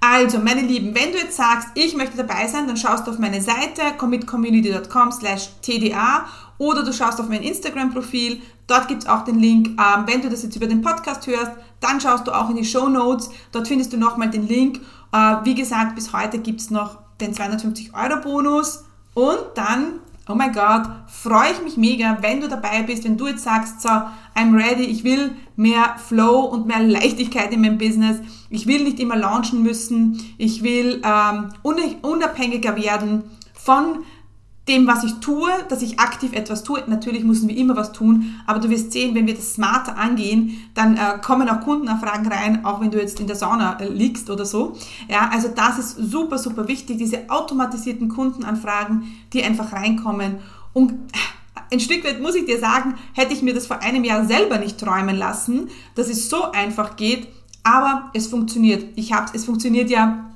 Also, 0.00 0.38
meine 0.38 0.60
Lieben, 0.60 0.94
wenn 0.94 1.10
du 1.12 1.18
jetzt 1.18 1.36
sagst, 1.36 1.68
ich 1.74 1.96
möchte 1.96 2.16
dabei 2.16 2.46
sein, 2.46 2.66
dann 2.66 2.76
schaust 2.76 3.06
du 3.06 3.10
auf 3.10 3.18
meine 3.18 3.40
Seite 3.40 3.82
commitcommunity.com 3.98 5.10
slash 5.10 5.48
tda 5.60 6.26
oder 6.58 6.84
du 6.84 6.92
schaust 6.92 7.20
auf 7.20 7.28
mein 7.28 7.42
Instagram-Profil. 7.42 8.40
Dort 8.68 8.86
gibt 8.86 9.02
es 9.02 9.08
auch 9.08 9.24
den 9.24 9.38
Link. 9.40 9.68
Ähm, 9.68 10.04
wenn 10.06 10.22
du 10.22 10.28
das 10.28 10.42
jetzt 10.42 10.54
über 10.54 10.66
den 10.66 10.82
Podcast 10.82 11.26
hörst, 11.26 11.52
dann 11.80 12.00
schaust 12.00 12.26
du 12.26 12.32
auch 12.32 12.50
in 12.50 12.56
die 12.56 12.64
Show 12.64 12.88
Notes. 12.88 13.30
Dort 13.50 13.66
findest 13.66 13.92
du 13.92 13.96
nochmal 13.96 14.30
den 14.30 14.46
Link. 14.46 14.80
Äh, 15.12 15.36
wie 15.44 15.54
gesagt, 15.54 15.94
bis 15.94 16.12
heute 16.12 16.38
gibt 16.38 16.60
es 16.60 16.70
noch 16.70 16.98
den 17.20 17.34
250-Euro-Bonus. 17.34 18.84
Und 19.14 19.38
dann 19.54 20.00
oh 20.28 20.34
mein 20.34 20.52
Gott, 20.52 20.82
freue 21.06 21.52
ich 21.52 21.62
mich 21.62 21.76
mega, 21.76 22.18
wenn 22.20 22.40
du 22.40 22.48
dabei 22.48 22.82
bist, 22.82 23.04
wenn 23.04 23.16
du 23.16 23.26
jetzt 23.26 23.44
sagst, 23.44 23.80
so, 23.80 23.88
I'm 23.88 24.54
ready, 24.54 24.84
ich 24.84 25.04
will 25.04 25.32
mehr 25.56 25.96
Flow 25.98 26.40
und 26.40 26.66
mehr 26.66 26.82
Leichtigkeit 26.82 27.52
in 27.52 27.62
meinem 27.62 27.78
Business, 27.78 28.18
ich 28.50 28.66
will 28.66 28.84
nicht 28.84 29.00
immer 29.00 29.16
launchen 29.16 29.62
müssen, 29.62 30.22
ich 30.36 30.62
will 30.62 31.02
ähm, 31.04 31.48
unabhängiger 32.02 32.76
werden 32.76 33.24
von 33.54 34.04
dem, 34.68 34.86
was 34.86 35.02
ich 35.02 35.14
tue, 35.14 35.50
dass 35.68 35.82
ich 35.82 35.98
aktiv 35.98 36.32
etwas 36.32 36.62
tue. 36.62 36.82
Natürlich 36.86 37.24
müssen 37.24 37.48
wir 37.48 37.56
immer 37.56 37.74
was 37.76 37.92
tun, 37.92 38.34
aber 38.46 38.58
du 38.58 38.68
wirst 38.68 38.92
sehen, 38.92 39.14
wenn 39.14 39.26
wir 39.26 39.34
das 39.34 39.54
smarter 39.54 39.96
angehen, 39.96 40.58
dann 40.74 40.96
äh, 40.96 41.18
kommen 41.22 41.48
auch 41.48 41.60
Kundenanfragen 41.60 42.30
rein, 42.30 42.64
auch 42.64 42.80
wenn 42.80 42.90
du 42.90 43.00
jetzt 43.00 43.18
in 43.18 43.26
der 43.26 43.36
Sauna 43.36 43.80
äh, 43.80 43.88
liegst 43.88 44.30
oder 44.30 44.44
so. 44.44 44.76
Ja, 45.08 45.30
also 45.32 45.48
das 45.48 45.78
ist 45.78 45.96
super, 45.96 46.38
super 46.38 46.68
wichtig, 46.68 46.98
diese 46.98 47.30
automatisierten 47.30 48.08
Kundenanfragen, 48.08 49.04
die 49.32 49.42
einfach 49.42 49.72
reinkommen. 49.72 50.36
Und 50.74 50.92
äh, 50.92 50.96
ein 51.72 51.80
Stück 51.80 52.04
weit 52.04 52.20
muss 52.20 52.34
ich 52.34 52.44
dir 52.44 52.58
sagen, 52.58 52.94
hätte 53.14 53.32
ich 53.32 53.42
mir 53.42 53.54
das 53.54 53.66
vor 53.66 53.80
einem 53.80 54.04
Jahr 54.04 54.24
selber 54.26 54.58
nicht 54.58 54.78
träumen 54.78 55.16
lassen, 55.16 55.68
dass 55.94 56.08
es 56.08 56.28
so 56.28 56.52
einfach 56.52 56.96
geht, 56.96 57.28
aber 57.62 58.10
es 58.14 58.26
funktioniert. 58.26 58.84
Ich 58.96 59.12
habe 59.12 59.30
es 59.34 59.44
funktioniert 59.44 59.90
ja 59.90 60.27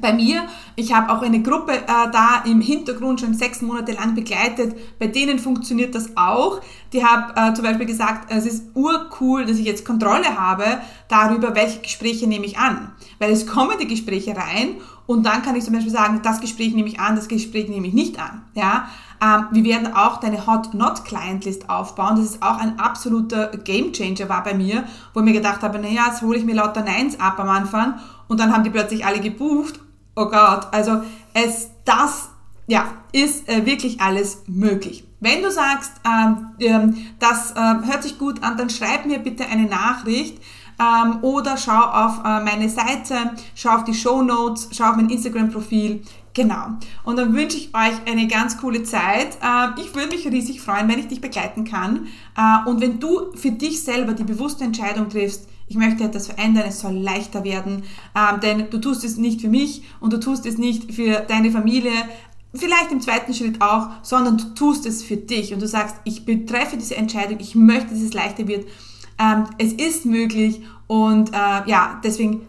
bei 0.00 0.12
mir. 0.12 0.46
Ich 0.76 0.92
habe 0.92 1.12
auch 1.12 1.22
eine 1.22 1.42
Gruppe 1.42 1.72
äh, 1.72 1.86
da 1.86 2.42
im 2.44 2.60
Hintergrund 2.60 3.20
schon 3.20 3.34
sechs 3.34 3.62
Monate 3.62 3.92
lang 3.92 4.14
begleitet. 4.14 4.76
Bei 4.98 5.06
denen 5.06 5.38
funktioniert 5.38 5.94
das 5.94 6.16
auch. 6.16 6.60
Die 6.92 7.04
haben 7.04 7.32
äh, 7.36 7.54
zum 7.54 7.64
Beispiel 7.64 7.86
gesagt, 7.86 8.30
es 8.30 8.46
ist 8.46 8.64
urcool, 8.74 9.46
dass 9.46 9.58
ich 9.58 9.64
jetzt 9.64 9.84
Kontrolle 9.84 10.38
habe 10.38 10.64
darüber, 11.08 11.54
welche 11.54 11.80
Gespräche 11.80 12.26
nehme 12.26 12.46
ich 12.46 12.58
an. 12.58 12.92
Weil 13.18 13.32
es 13.32 13.46
kommen 13.46 13.76
die 13.80 13.88
Gespräche 13.88 14.36
rein 14.36 14.76
und 15.06 15.24
dann 15.24 15.42
kann 15.42 15.56
ich 15.56 15.64
zum 15.64 15.72
Beispiel 15.72 15.92
sagen, 15.92 16.20
das 16.22 16.40
Gespräch 16.40 16.74
nehme 16.74 16.88
ich 16.88 17.00
an, 17.00 17.16
das 17.16 17.28
Gespräch 17.28 17.68
nehme 17.68 17.86
ich 17.86 17.94
nicht 17.94 18.20
an. 18.20 18.42
Ja? 18.54 18.88
Ähm, 19.22 19.46
wir 19.50 19.64
werden 19.64 19.94
auch 19.94 20.18
deine 20.18 20.46
Hot 20.46 20.74
Not 20.74 21.04
Client 21.04 21.44
List 21.44 21.68
aufbauen. 21.68 22.16
Das 22.16 22.24
ist 22.24 22.42
auch 22.42 22.58
ein 22.58 22.78
absoluter 22.78 23.48
Game 23.48 23.92
Changer 23.92 24.28
war 24.28 24.42
bei 24.42 24.54
mir, 24.54 24.84
wo 25.14 25.20
ich 25.20 25.24
mir 25.24 25.32
gedacht 25.32 25.62
habe, 25.62 25.78
naja, 25.78 26.06
jetzt 26.08 26.22
hole 26.22 26.38
ich 26.38 26.44
mir 26.44 26.54
lauter 26.54 26.82
Neins 26.82 27.18
ab 27.18 27.38
am 27.38 27.48
Anfang 27.48 27.94
und 28.28 28.38
dann 28.38 28.52
haben 28.52 28.64
die 28.64 28.70
plötzlich 28.70 29.04
alle 29.04 29.20
gebucht. 29.20 29.80
Oh 30.14 30.26
Gott, 30.26 30.68
also 30.72 31.02
es, 31.32 31.70
das, 31.84 32.28
ja, 32.66 32.86
ist 33.12 33.48
äh, 33.48 33.64
wirklich 33.64 34.00
alles 34.00 34.42
möglich. 34.46 35.04
Wenn 35.20 35.42
du 35.42 35.50
sagst, 35.50 35.92
ähm, 36.04 36.50
ähm, 36.60 36.96
das 37.18 37.52
äh, 37.52 37.56
hört 37.56 38.02
sich 38.02 38.18
gut 38.18 38.42
an, 38.42 38.56
dann 38.56 38.70
schreib 38.70 39.06
mir 39.06 39.18
bitte 39.18 39.46
eine 39.46 39.66
Nachricht 39.66 40.40
ähm, 40.80 41.18
oder 41.22 41.56
schau 41.56 41.80
auf 41.80 42.20
äh, 42.24 42.40
meine 42.40 42.68
Seite, 42.68 43.32
schau 43.54 43.70
auf 43.70 43.84
die 43.84 43.94
Show 43.94 44.22
Notes, 44.22 44.68
schau 44.72 44.90
auf 44.90 44.96
mein 44.96 45.10
Instagram-Profil. 45.10 46.02
Genau. 46.38 46.66
Und 47.02 47.16
dann 47.16 47.34
wünsche 47.34 47.56
ich 47.56 47.74
euch 47.74 48.06
eine 48.06 48.28
ganz 48.28 48.58
coole 48.58 48.84
Zeit. 48.84 49.38
Äh, 49.42 49.80
ich 49.80 49.92
würde 49.96 50.14
mich 50.14 50.24
riesig 50.24 50.60
freuen, 50.60 50.88
wenn 50.88 51.00
ich 51.00 51.08
dich 51.08 51.20
begleiten 51.20 51.64
kann. 51.64 52.06
Äh, 52.36 52.68
und 52.70 52.80
wenn 52.80 53.00
du 53.00 53.32
für 53.34 53.50
dich 53.50 53.82
selber 53.82 54.12
die 54.12 54.22
bewusste 54.22 54.62
Entscheidung 54.62 55.08
triffst, 55.08 55.48
ich 55.66 55.74
möchte 55.74 56.04
etwas 56.04 56.28
verändern, 56.28 56.66
es 56.68 56.78
soll 56.78 56.92
leichter 56.92 57.42
werden, 57.42 57.82
ähm, 58.14 58.38
denn 58.40 58.70
du 58.70 58.78
tust 58.78 59.02
es 59.02 59.16
nicht 59.16 59.40
für 59.40 59.48
mich 59.48 59.82
und 59.98 60.12
du 60.12 60.20
tust 60.20 60.46
es 60.46 60.58
nicht 60.58 60.94
für 60.94 61.24
deine 61.26 61.50
Familie, 61.50 61.90
vielleicht 62.54 62.92
im 62.92 63.00
zweiten 63.00 63.34
Schritt 63.34 63.60
auch, 63.60 63.88
sondern 64.02 64.38
du 64.38 64.44
tust 64.54 64.86
es 64.86 65.02
für 65.02 65.16
dich 65.16 65.52
und 65.52 65.60
du 65.60 65.66
sagst, 65.66 65.96
ich 66.04 66.24
betreffe 66.24 66.76
diese 66.76 66.94
Entscheidung, 66.94 67.40
ich 67.40 67.56
möchte, 67.56 67.90
dass 67.90 68.00
es 68.00 68.14
leichter 68.14 68.46
wird. 68.46 68.64
Ähm, 69.18 69.46
es 69.58 69.72
ist 69.72 70.06
möglich 70.06 70.60
und 70.86 71.30
äh, 71.30 71.68
ja, 71.68 72.00
deswegen 72.04 72.42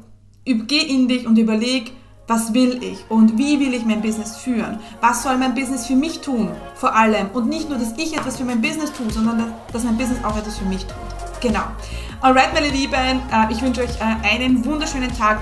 geh 0.46 0.78
in 0.78 1.08
dich 1.08 1.26
und 1.26 1.40
überleg, 1.40 1.94
was 2.30 2.54
will 2.54 2.82
ich 2.84 3.04
und 3.10 3.38
wie 3.38 3.60
will 3.60 3.74
ich 3.74 3.86
mein 3.86 4.02
Business 4.02 4.38
führen? 4.38 4.80
Was 5.02 5.24
soll 5.24 5.36
mein 5.38 5.56
Business 5.56 5.88
für 5.88 5.96
mich 5.96 6.22
tun? 6.22 6.52
Vor 6.76 6.96
allem. 6.96 7.30
Und 7.34 7.50
nicht 7.50 7.70
nur, 7.70 7.80
dass 7.80 7.94
ich 7.98 8.16
etwas 8.16 8.38
für 8.38 8.44
mein 8.44 8.62
Business 8.62 8.94
tue, 8.94 9.12
sondern 9.12 9.52
dass 9.74 9.84
mein 9.84 9.98
Business 9.98 10.24
auch 10.24 10.38
etwas 10.38 10.60
für 10.60 10.66
mich 10.66 10.86
tut. 10.86 11.42
Genau. 11.42 11.64
Alright, 12.22 12.54
meine 12.54 12.70
Lieben, 12.70 12.94
äh, 12.94 13.52
ich 13.52 13.62
wünsche 13.62 13.82
euch 13.82 13.96
äh, 14.00 14.32
einen 14.32 14.64
wunderschönen 14.64 15.12
Tag 15.18 15.40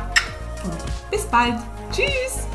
und 0.64 1.12
bis 1.12 1.26
bald. 1.26 1.58
Tschüss! 1.92 2.47